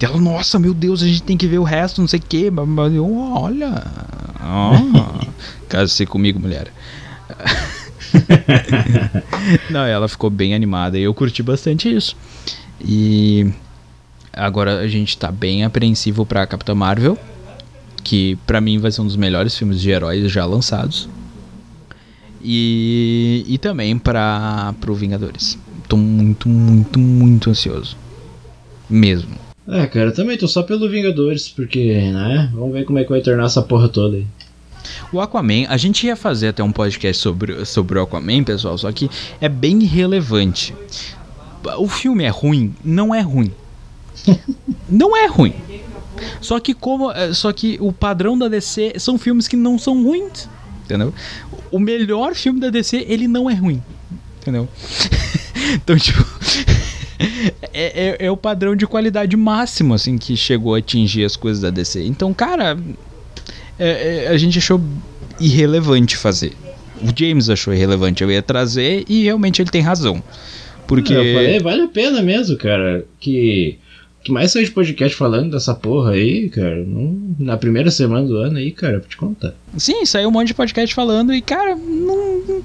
[0.00, 2.52] Ela, nossa, meu Deus, a gente tem que ver o resto, não sei o quê.
[2.94, 3.82] Eu, olha.
[4.40, 5.26] Oh,
[5.68, 6.72] case comigo, mulher.
[9.70, 12.16] não, ela ficou bem animada e eu curti bastante isso.
[12.80, 13.50] E
[14.32, 17.18] agora a gente tá bem apreensivo pra Capitã Marvel,
[18.04, 21.08] que para mim vai ser um dos melhores filmes de heróis já lançados.
[22.40, 25.58] E, e também para pro Vingadores.
[25.88, 27.96] Tô muito, muito, muito ansioso.
[28.88, 29.47] Mesmo.
[29.70, 32.50] É, cara, eu também tô só pelo Vingadores, porque, né?
[32.54, 34.26] Vamos ver como é que vai tornar essa porra toda aí.
[35.12, 38.90] O Aquaman, a gente ia fazer até um podcast sobre, sobre o Aquaman, pessoal, só
[38.90, 39.10] que
[39.40, 40.74] é bem irrelevante.
[41.76, 42.74] O filme é ruim?
[42.82, 43.52] Não é ruim.
[44.88, 45.54] não é ruim.
[46.40, 50.02] Só que como, é, só que o padrão da DC são filmes que não são
[50.02, 50.48] ruins,
[50.84, 51.12] entendeu?
[51.70, 53.82] O melhor filme da DC, ele não é ruim,
[54.40, 54.66] entendeu?
[55.74, 56.24] então, tipo,
[57.72, 61.62] é, é, é, o padrão de qualidade máximo, assim, que chegou a atingir as coisas
[61.62, 62.04] da DC.
[62.04, 62.78] Então, cara,
[63.78, 64.80] é, é, a gente achou
[65.40, 66.52] irrelevante fazer.
[67.00, 70.22] O James achou irrelevante eu ia trazer e realmente ele tem razão.
[70.86, 71.14] Porque.
[71.14, 73.04] Falei, vale a pena mesmo, cara.
[73.20, 73.78] Que.
[74.24, 76.84] Que mais saiu de podcast falando dessa porra aí, cara.
[77.38, 79.54] na primeira semana do ano aí, cara, pra te contar.
[79.76, 82.62] Sim, saiu um monte de podcast falando e, cara, não.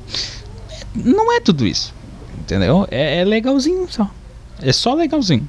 [0.95, 1.93] Não é tudo isso.
[2.39, 2.87] Entendeu?
[2.89, 4.09] É, é legalzinho só.
[4.63, 5.47] É só legalzinho.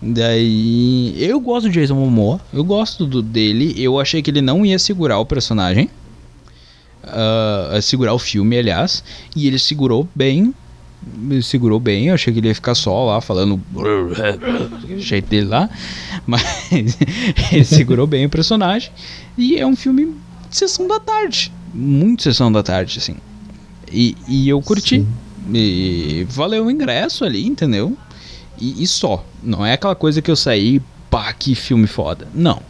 [0.00, 1.14] Daí.
[1.18, 2.40] Eu gosto do Jason Momoa.
[2.52, 3.74] Eu gosto do, dele.
[3.76, 5.90] Eu achei que ele não ia segurar o personagem.
[7.04, 9.02] Uh, segurar o filme, aliás.
[9.34, 10.54] E ele segurou bem.
[11.42, 12.06] Segurou bem.
[12.06, 13.60] Eu achei que ele ia ficar só lá falando.
[14.98, 15.68] jeito dele lá.
[16.26, 16.42] Mas
[17.52, 18.90] ele segurou bem o personagem.
[19.36, 20.14] E é um filme
[20.48, 21.52] de sessão da tarde.
[21.74, 23.16] Muito sessão da tarde, assim.
[23.90, 25.00] E, e eu curti.
[25.00, 25.08] Sim.
[25.52, 27.96] E valeu o ingresso ali, entendeu?
[28.60, 29.24] E, e, só.
[29.42, 30.80] Não é aquela coisa que eu saí,
[31.10, 32.26] pá, que filme foda.
[32.34, 32.60] Não.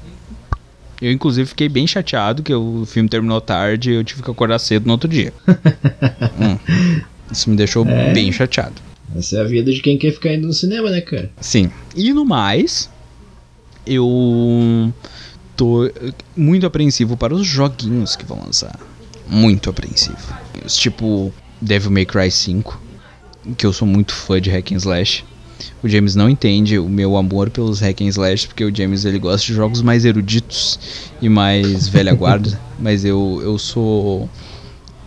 [1.00, 4.58] Eu, inclusive, fiquei bem chateado que o filme terminou tarde e eu tive que acordar
[4.58, 5.32] cedo no outro dia.
[6.38, 6.58] hum.
[7.30, 8.12] Isso me deixou é.
[8.12, 8.80] bem chateado.
[9.16, 11.30] Essa é a vida de quem quer ficar indo no cinema, né, cara?
[11.40, 11.70] Sim.
[11.96, 12.90] E no mais,
[13.86, 14.92] eu
[15.56, 15.90] tô
[16.36, 18.78] muito apreensivo para os joguinhos que vão lançar.
[19.28, 20.16] Muito apreensivo.
[20.66, 22.80] Tipo, Devil May Cry 5,
[23.56, 25.24] que eu sou muito fã de hack and slash.
[25.82, 29.18] O James não entende o meu amor pelos hack and slash, porque o James ele
[29.18, 30.78] gosta de jogos mais eruditos
[31.20, 34.28] e mais velha guarda, mas eu, eu sou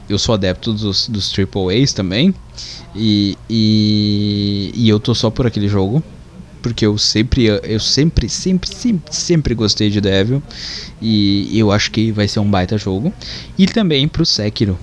[0.10, 2.34] eu sou adepto dos, dos triple A's também.
[2.94, 6.04] E, e, e eu tô só por aquele jogo,
[6.62, 10.44] porque eu sempre eu sempre sempre sempre sempre gostei de Devil
[11.02, 13.14] e eu acho que vai ser um baita jogo.
[13.58, 14.78] E também pro Sekiro,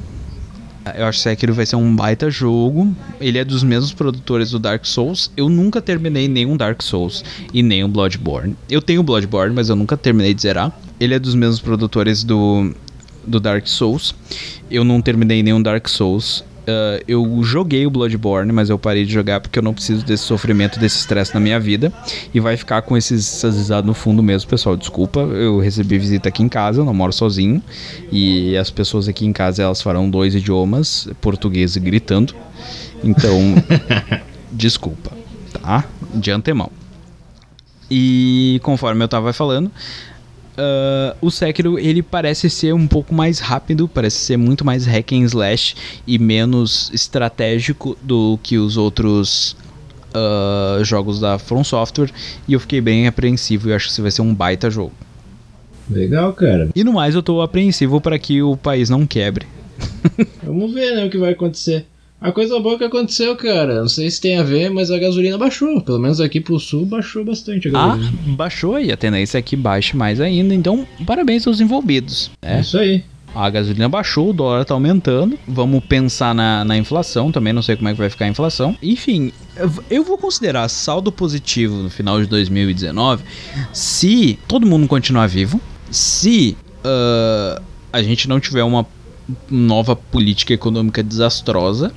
[0.97, 2.95] eu acho que Sekiro vai ser um baita jogo.
[3.21, 5.31] Ele é dos mesmos produtores do Dark Souls.
[5.37, 8.57] Eu nunca terminei nenhum Dark Souls e nem o Bloodborne.
[8.71, 10.73] Eu tenho Bloodborne, mas eu nunca terminei de zerar.
[11.01, 12.73] Ele é dos mesmos produtores do,
[13.27, 14.15] do Dark Souls.
[14.71, 16.45] Eu não terminei nenhum Dark Souls.
[16.69, 20.25] Uh, eu joguei o Bloodborne, mas eu parei de jogar porque eu não preciso desse
[20.25, 21.91] sofrimento, desse estresse na minha vida.
[22.35, 24.77] E vai ficar com esses, risadas no fundo mesmo, pessoal.
[24.77, 27.63] Desculpa, eu recebi visita aqui em casa, eu não moro sozinho.
[28.13, 32.35] E as pessoas aqui em casa elas farão dois idiomas, português e gritando.
[33.03, 33.41] Então,
[34.53, 35.11] desculpa,
[35.63, 35.87] tá?
[36.15, 36.71] De antemão.
[37.91, 39.71] E conforme eu tava falando,
[40.59, 45.13] uh, o Sekiro ele parece ser um pouco mais rápido, parece ser muito mais hack
[45.13, 45.75] and slash
[46.07, 49.57] e menos estratégico do que os outros
[50.09, 52.11] uh, jogos da From Software.
[52.47, 54.93] E eu fiquei bem apreensivo e acho que isso vai ser um baita jogo.
[55.91, 56.69] Legal, cara.
[56.75, 59.47] E no mais, eu tô apreensivo para que o país não quebre.
[60.43, 61.87] Vamos ver, né, o que vai acontecer.
[62.21, 65.39] A coisa boa que aconteceu, cara, não sei se tem a ver, mas a gasolina
[65.39, 65.81] baixou.
[65.81, 68.13] Pelo menos aqui pro sul baixou bastante a gasolina.
[68.13, 70.53] Ah, baixou e a tendência é que baixe mais ainda.
[70.53, 72.29] Então, parabéns aos envolvidos.
[72.43, 73.05] É isso aí.
[73.33, 75.39] A gasolina baixou, o dólar tá aumentando.
[75.47, 78.77] Vamos pensar na, na inflação também, não sei como é que vai ficar a inflação.
[78.83, 79.33] Enfim,
[79.89, 83.23] eu vou considerar saldo positivo no final de 2019
[83.73, 87.63] se todo mundo continuar vivo, se uh,
[87.93, 88.85] a gente não tiver uma
[89.49, 91.93] nova política econômica desastrosa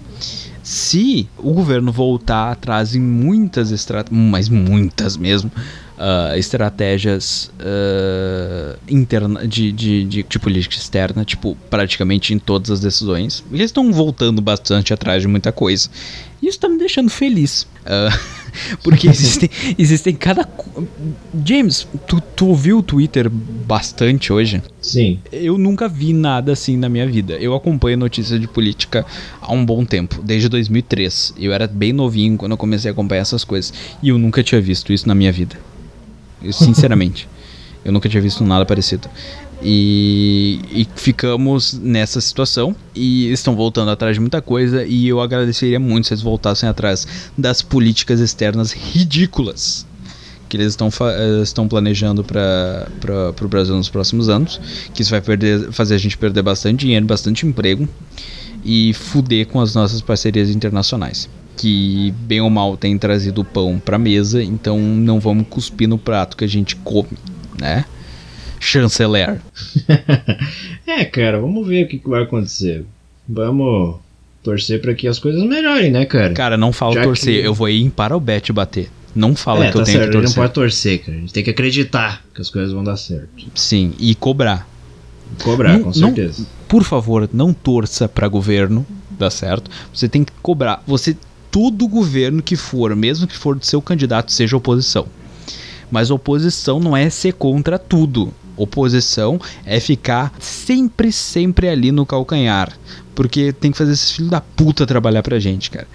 [0.63, 5.51] se o governo voltar atrás em muitas estratégias, mas muitas mesmo,
[6.01, 12.79] uh, estratégias uh, interna de, de, de, de, política externa, tipo, praticamente em todas as
[12.79, 13.43] decisões.
[13.51, 15.89] Eles estão voltando bastante atrás de muita coisa.
[16.41, 17.67] E isso tá me deixando feliz.
[17.85, 18.41] Uh,
[18.83, 20.47] porque existem, existem cada.
[21.45, 24.61] James, tu, tu ouviu o Twitter bastante hoje?
[24.81, 25.19] Sim.
[25.31, 27.35] Eu nunca vi nada assim na minha vida.
[27.35, 29.05] Eu acompanho notícias de política
[29.39, 31.35] há um bom tempo, desde 2003.
[31.37, 33.71] Eu era bem novinho quando eu comecei a acompanhar essas coisas.
[34.01, 35.55] E eu nunca tinha visto isso na minha vida.
[36.49, 37.27] Sinceramente.
[37.83, 39.09] eu nunca tinha visto nada parecido.
[39.63, 45.79] E, e, ficamos nessa situação e estão voltando atrás de muita coisa e eu agradeceria
[45.79, 49.85] muito se eles voltassem atrás das políticas externas ridículas
[50.49, 54.59] que eles estão, eh, estão planejando para o Brasil nos próximos anos,
[54.93, 57.87] que isso vai perder, fazer a gente perder bastante dinheiro, bastante emprego
[58.65, 61.29] e fuder com as nossas parcerias internacionais.
[61.61, 66.35] Que bem ou mal tem trazido pão para mesa, então não vamos cuspir no prato
[66.35, 67.17] que a gente come,
[67.59, 67.85] né?
[68.61, 69.41] chanceler.
[70.85, 72.85] é, cara, vamos ver o que, que vai acontecer.
[73.27, 73.95] Vamos
[74.43, 76.33] torcer para que as coisas melhorem, né, cara?
[76.33, 77.47] Cara, não fala Já torcer, que...
[77.47, 78.89] eu vou ir para o bet bater.
[79.13, 80.37] Não fala é, que tá eu tenho certo, que torcer.
[80.37, 81.17] não pode torcer, cara.
[81.17, 83.45] A gente tem que acreditar que as coisas vão dar certo.
[83.55, 84.67] Sim, e cobrar.
[85.43, 86.41] Cobrar, não, com certeza.
[86.41, 89.69] Não, por favor, não torça para governo, dá certo?
[89.93, 90.81] Você tem que cobrar.
[90.87, 91.15] Você
[91.51, 95.05] todo governo que for, mesmo que for do seu candidato, seja oposição.
[95.91, 98.33] Mas oposição não é ser contra tudo
[98.63, 102.71] oposição é ficar sempre, sempre ali no calcanhar.
[103.15, 105.87] Porque tem que fazer esses filhos da puta trabalhar pra gente, cara.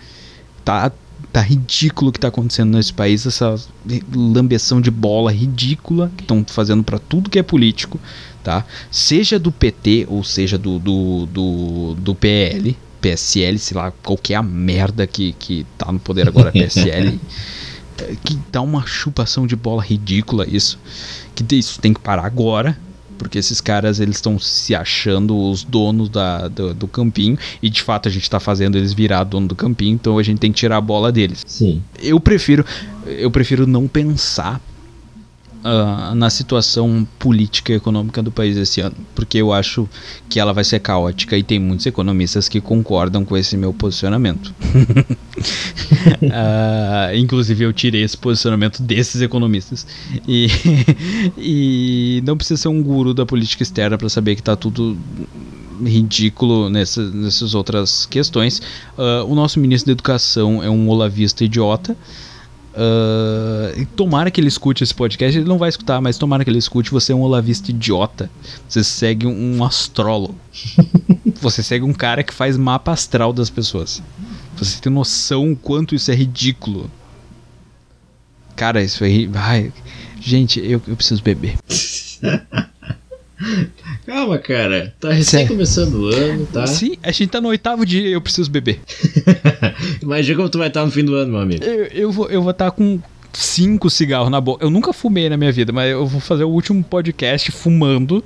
[0.65, 0.93] Tá,
[1.33, 3.55] tá ridículo o que tá acontecendo nesse país, essa
[4.15, 8.01] lambeção de bola ridícula que estão fazendo para tudo que é político,
[8.43, 8.65] tá?
[8.91, 12.77] Seja do PT ou seja do, do, do, do PL,
[13.07, 17.21] PSL, sei lá, qualquer a merda que, que tá no poder agora, PSL.
[18.25, 20.79] que dá uma chupação de bola ridícula isso
[21.35, 22.79] que isso tem que parar agora,
[23.19, 27.83] porque esses caras eles estão se achando os donos da, do, do, campinho e de
[27.83, 30.59] fato a gente está fazendo eles virar dono do campinho, então a gente tem que
[30.59, 31.43] tirar a bola deles.
[31.47, 31.83] Sim.
[32.03, 32.65] Eu prefiro
[33.07, 34.61] eu prefiro não pensar
[35.67, 39.89] uh, na situação política e econômica do país esse ano, porque eu acho
[40.29, 44.55] que ela vai ser caótica e tem muitos economistas que concordam com esse meu posicionamento.
[46.23, 49.87] uh, inclusive eu tirei esse posicionamento desses economistas
[50.27, 50.47] e,
[51.37, 54.97] e não precisa ser um guru da política externa para saber que está tudo
[55.85, 58.61] ridículo nessas, nessas outras questões.
[58.97, 61.97] Uh, o nosso ministro da Educação é um olavista idiota.
[62.77, 65.39] Uh, tomara que ele escute esse podcast.
[65.39, 66.91] Ele não vai escutar, mas tomara que ele escute.
[66.91, 68.31] Você é um olavista idiota.
[68.69, 70.35] Você segue um, astrólogo.
[71.41, 74.03] você segue um cara que faz mapa astral das pessoas.
[74.57, 76.91] Você tem noção o quanto isso é ridículo.
[78.55, 79.27] Cara, isso aí.
[79.27, 79.73] Vai.
[80.21, 81.57] Gente, eu, eu preciso beber.
[84.07, 84.95] Calma, cara.
[84.99, 85.49] Tá recém Sério?
[85.49, 86.67] começando o ano, tá?
[86.67, 88.81] Sim, a gente tá no oitavo dia e eu preciso beber.
[90.03, 91.65] Imagina como tu vai estar no fim do ano, meu amigo.
[91.65, 93.01] Eu, eu vou eu vou estar com
[93.33, 94.65] cinco cigarros na boca.
[94.65, 98.25] Eu nunca fumei na minha vida, mas eu vou fazer o último podcast fumando,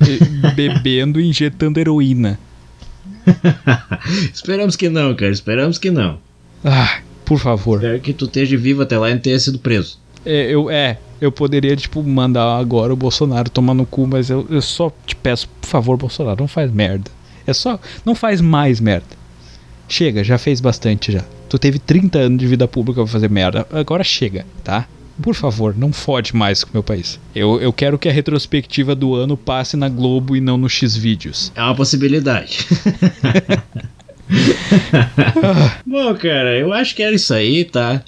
[0.56, 2.38] bebendo e injetando heroína.
[4.32, 5.32] Esperamos que não, cara.
[5.32, 6.18] Esperamos que não.
[6.64, 7.76] Ah, por favor.
[7.78, 9.98] Espero que tu esteja vivo até lá e não tenha sido preso.
[10.26, 14.46] É, eu, é, eu poderia, tipo, mandar agora o Bolsonaro tomar no cu, mas eu,
[14.50, 17.10] eu só te peço, por favor, Bolsonaro, não faz merda.
[17.46, 17.78] É só.
[18.04, 19.06] Não faz mais merda.
[19.88, 21.24] Chega, já fez bastante já.
[21.48, 23.66] Tu teve 30 anos de vida pública pra fazer merda.
[23.72, 24.88] Agora chega, tá?
[25.22, 27.20] Por favor, não fode mais com o meu país.
[27.34, 31.52] Eu, eu quero que a retrospectiva do ano passe na Globo e não no X-Vídeos.
[31.54, 32.66] É uma possibilidade.
[35.86, 38.02] Bom, cara, eu acho que era isso aí, tá?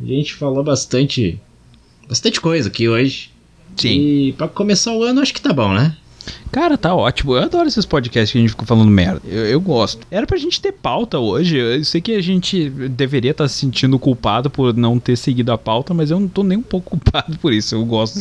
[0.00, 1.38] A gente falou bastante
[2.10, 3.30] bastante coisa aqui hoje.
[3.76, 4.00] Sim.
[4.00, 5.96] E pra começar o ano, acho que tá bom, né?
[6.50, 7.34] Cara, tá ótimo.
[7.34, 9.20] Eu adoro esses podcasts que a gente fica falando merda.
[9.24, 10.06] Eu, eu, gosto.
[10.10, 11.56] Era pra gente ter pauta hoje.
[11.56, 15.52] Eu sei que a gente deveria estar tá se sentindo culpado por não ter seguido
[15.52, 17.74] a pauta, mas eu não tô nem um pouco culpado por isso.
[17.74, 18.16] Eu gosto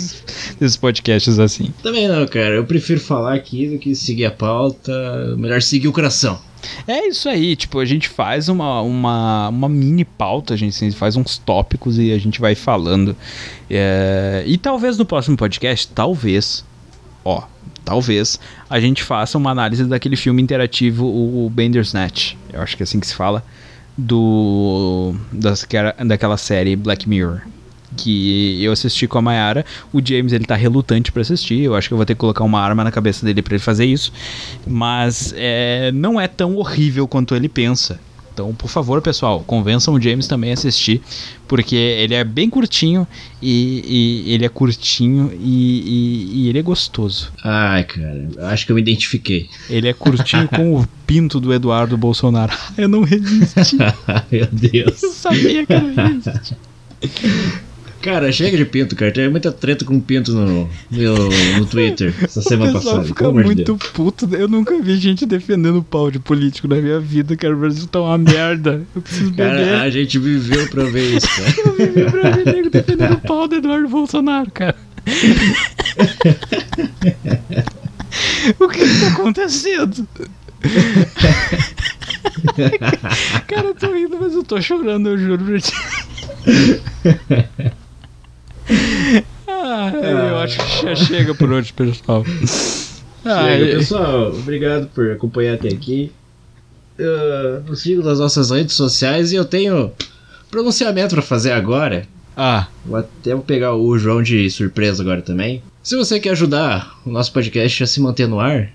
[0.59, 1.73] desses podcasts assim.
[1.81, 2.55] Também não, cara.
[2.55, 4.91] Eu prefiro falar aqui do que seguir a pauta.
[5.37, 6.39] Melhor seguir o coração.
[6.87, 11.15] É isso aí, tipo, a gente faz uma, uma, uma mini pauta, a gente faz
[11.15, 13.15] uns tópicos e a gente vai falando.
[13.69, 16.65] É, e talvez no próximo podcast, talvez,
[17.23, 17.43] ó,
[17.89, 22.85] talvez a gente faça uma análise daquele filme interativo, o Bandersnatch, eu acho que é
[22.85, 23.43] assim que se fala,
[23.97, 25.67] do das,
[26.05, 27.41] daquela série Black Mirror
[27.97, 29.65] que eu assisti com a Mayara.
[29.91, 31.61] O James ele tá relutante para assistir.
[31.63, 33.63] Eu acho que eu vou ter que colocar uma arma na cabeça dele para ele
[33.63, 34.13] fazer isso.
[34.65, 37.99] Mas é, não é tão horrível quanto ele pensa.
[38.39, 41.01] Então, por favor, pessoal, convençam o James também a assistir,
[41.45, 43.05] porque ele é bem curtinho
[43.41, 47.33] e, e ele é curtinho e, e, e, ele é gostoso.
[47.43, 49.49] Ai, cara, acho que eu me identifiquei.
[49.69, 52.53] Ele é curtinho com o pinto do Eduardo Bolsonaro.
[52.77, 53.75] Eu não resisti.
[54.31, 55.03] Meu Deus.
[55.03, 56.55] Eu sabia que eu não resisti.
[58.01, 59.11] Cara, chega de pinto, cara.
[59.11, 63.03] Tem muita treta com pinto no, no, no Twitter essa semana passada.
[63.03, 63.91] Fica muito Deus.
[63.91, 64.29] puto.
[64.33, 67.53] Eu nunca vi gente defendendo pau de político na minha vida, cara.
[67.53, 68.85] O Brasil tá uma merda.
[68.95, 69.73] Eu preciso cara, beber.
[69.75, 71.53] a gente viveu pra ver isso, cara.
[71.65, 74.75] eu vivi pra ver nego defendendo o pau do Eduardo Bolsonaro, cara.
[78.59, 80.07] o que que tá acontecendo?
[83.47, 85.73] cara, eu tô rindo, mas eu tô chorando, eu juro pra ti.
[89.47, 92.23] ah, eu acho que já chega por hoje, pessoal.
[93.25, 94.29] Ah, chega, pessoal.
[94.29, 96.11] Obrigado por acompanhar até aqui.
[96.99, 99.91] Uh, nos sigam nas nossas redes sociais e eu tenho
[100.51, 102.07] pronunciamento para fazer agora.
[102.35, 102.67] Ah.
[102.85, 105.61] Vou até pegar o João de surpresa agora também.
[105.83, 108.69] Se você quer ajudar o nosso podcast a se manter no ar,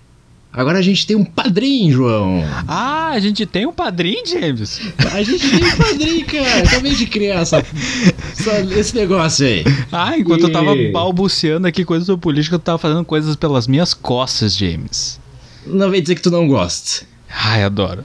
[0.56, 2.44] Agora a gente tem um padrinho, João.
[2.68, 4.80] Ah, a gente tem um padrinho, James?
[5.12, 6.60] A gente tem um padrinho, cara.
[6.60, 9.64] Acabei de criar essa, essa, esse negócio aí.
[9.90, 10.44] Ah, enquanto e...
[10.44, 15.18] eu tava balbuciando aqui coisas sobre política, eu tava fazendo coisas pelas minhas costas, James.
[15.66, 17.04] Não vem dizer que tu não gosta.
[17.28, 18.04] Ai, adoro.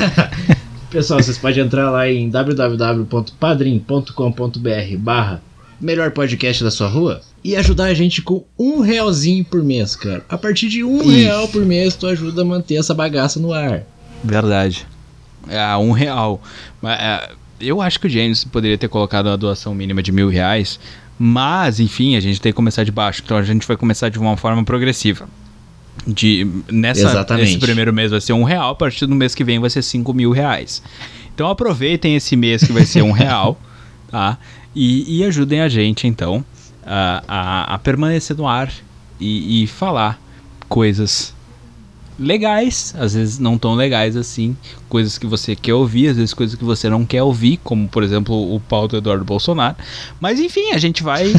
[0.90, 5.42] Pessoal, vocês podem entrar lá em www.padrim.com.br barra
[5.78, 10.24] melhor podcast da sua rua e ajudar a gente com um realzinho por mês, cara.
[10.28, 11.10] A partir de um Isso.
[11.10, 13.82] real por mês, tu ajuda a manter essa bagaça no ar.
[14.22, 14.86] Verdade.
[15.48, 16.42] É, um real.
[16.84, 17.30] É,
[17.60, 20.78] eu acho que o James poderia ter colocado uma doação mínima de mil reais,
[21.18, 23.22] mas, enfim, a gente tem que começar de baixo.
[23.24, 25.28] Então a gente vai começar de uma forma progressiva.
[26.06, 27.46] De, nessa, Exatamente.
[27.46, 29.82] Nesse primeiro mês vai ser um real, a partir do mês que vem vai ser
[29.82, 30.82] cinco mil reais.
[31.34, 33.60] Então aproveitem esse mês que vai ser um real,
[34.10, 34.38] tá?
[34.74, 36.44] E, e ajudem a gente, então,
[36.84, 38.72] a, a, a permanecer no ar
[39.18, 40.20] e, e, falar
[40.68, 41.34] coisas
[42.18, 44.56] legais, às vezes não tão legais assim,
[44.88, 48.02] coisas que você quer ouvir, às vezes coisas que você não quer ouvir, como por
[48.02, 49.76] exemplo o pau do Eduardo Bolsonaro.
[50.20, 51.32] Mas enfim, a gente vai.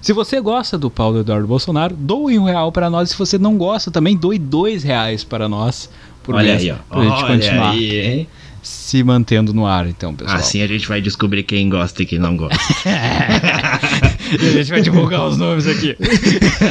[0.00, 3.10] Se você gosta do Paulo Eduardo Bolsonaro, doe um real para nós.
[3.10, 5.88] Se você não gosta, também doe dois reais para nós
[6.24, 6.62] por Olha mês.
[6.62, 6.76] Aí, ó.
[6.88, 7.70] Pra gente Olha continuar.
[7.70, 8.28] Aí, hein?
[8.62, 10.38] se mantendo no ar, então, pessoal.
[10.38, 12.56] Assim a gente vai descobrir quem gosta e quem não gosta.
[14.34, 15.96] a gente vai divulgar os nomes aqui.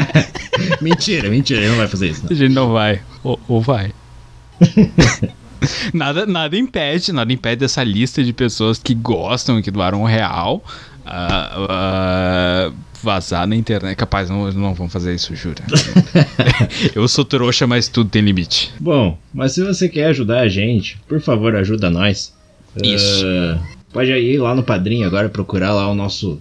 [0.81, 2.23] mentira, mentira, ele não vai fazer isso.
[2.23, 2.31] Não.
[2.31, 3.01] A gente não vai.
[3.23, 3.93] Ou, ou vai.
[5.93, 10.05] nada, nada impede, nada impede dessa lista de pessoas que gostam e que doaram um
[10.05, 10.63] real.
[11.03, 13.95] Uh, uh, vazar na internet.
[13.95, 15.63] Capaz, não, não vão fazer isso, jura.
[16.95, 18.71] eu sou trouxa, mas tudo tem limite.
[18.79, 22.33] Bom, mas se você quer ajudar a gente, por favor, ajuda nós.
[22.81, 23.25] Isso.
[23.25, 23.59] Uh,
[23.91, 26.39] pode ir lá no Padrinho agora, procurar lá o nosso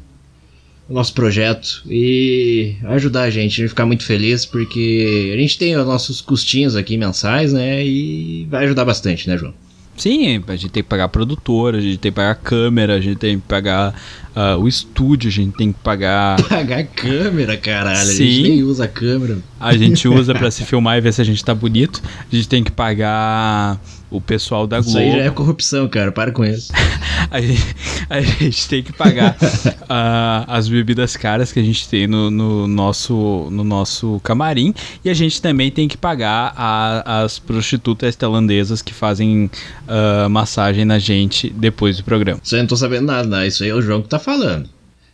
[0.91, 5.57] o nosso projeto e ajudar a gente, a gente ficar muito feliz porque a gente
[5.57, 7.86] tem os nossos custinhos aqui mensais, né?
[7.86, 9.55] E vai ajudar bastante, né, João?
[9.97, 12.95] Sim, a gente tem que pagar a produtora, a gente tem que pagar a câmera,
[12.97, 13.95] a gente tem que pagar
[14.34, 16.43] uh, o estúdio, a gente tem que pagar.
[16.49, 17.99] Pagar a câmera, caralho.
[17.99, 18.22] Sim.
[18.22, 19.38] A gente nem usa a câmera.
[19.61, 22.03] A gente usa para se filmar e ver se a gente tá bonito.
[22.32, 23.78] A gente tem que pagar
[24.11, 24.90] o pessoal da Globo.
[24.90, 26.11] Isso aí já é corrupção, cara.
[26.11, 26.72] Para com isso.
[27.30, 27.76] a, gente,
[28.08, 32.66] a gente tem que pagar uh, as bebidas caras que a gente tem no, no,
[32.66, 34.74] nosso, no nosso camarim.
[35.04, 39.50] E a gente também tem que pagar a, as prostitutas tailandesas que fazem
[39.86, 42.40] uh, massagem na gente depois do programa.
[42.42, 43.46] Isso aí eu não tô sabendo nada, né?
[43.46, 44.68] Isso aí é o João que tá falando.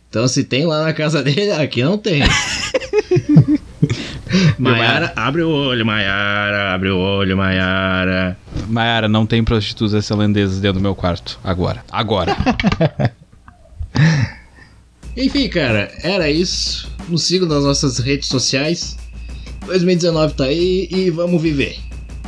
[0.09, 2.21] Então se tem lá na casa dele, aqui não tem.
[4.57, 8.37] Maiara, abre o olho, Maiara, abre o olho, Maiara.
[8.67, 11.39] Maiara, não tem prostitutas holandesas dentro do meu quarto.
[11.43, 11.83] Agora.
[11.91, 12.35] Agora.
[15.15, 16.91] Enfim, cara, era isso.
[17.09, 18.97] Nos sigam nas nossas redes sociais.
[19.65, 21.77] 2019 tá aí e vamos viver.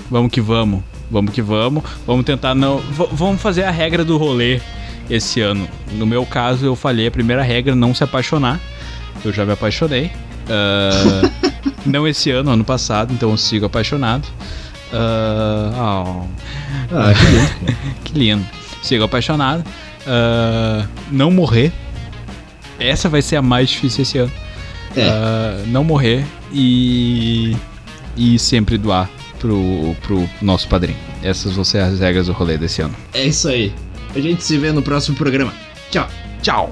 [0.10, 0.84] Vamos que vamos.
[1.12, 1.84] Vamos que vamos.
[2.06, 2.80] Vamos tentar não.
[2.80, 4.60] V vamos fazer a regra do rolê
[5.10, 5.68] esse ano.
[5.94, 8.60] No meu caso, eu falei a primeira regra: não se apaixonar.
[9.24, 10.12] Eu já me apaixonei.
[10.46, 11.49] Uh,
[11.86, 14.26] não esse ano, ano passado, então eu sigo apaixonado.
[14.92, 16.28] Uh, oh.
[16.92, 17.78] Ah, que lindo.
[18.06, 18.46] que lindo.
[18.82, 19.64] Sigo apaixonado.
[20.02, 21.72] Uh, não morrer.
[22.80, 24.32] Essa vai ser a mais difícil esse ano.
[24.96, 25.08] É.
[25.08, 27.56] Uh, não morrer e.
[28.18, 30.98] E sempre doar pro, pro nosso padrinho.
[31.24, 32.96] Essas vão ser as regras do rolê desse ano.
[33.14, 33.74] É isso aí.
[34.14, 35.54] A gente se vê no próximo programa.
[35.90, 36.08] Tchau.
[36.42, 36.70] Tchau.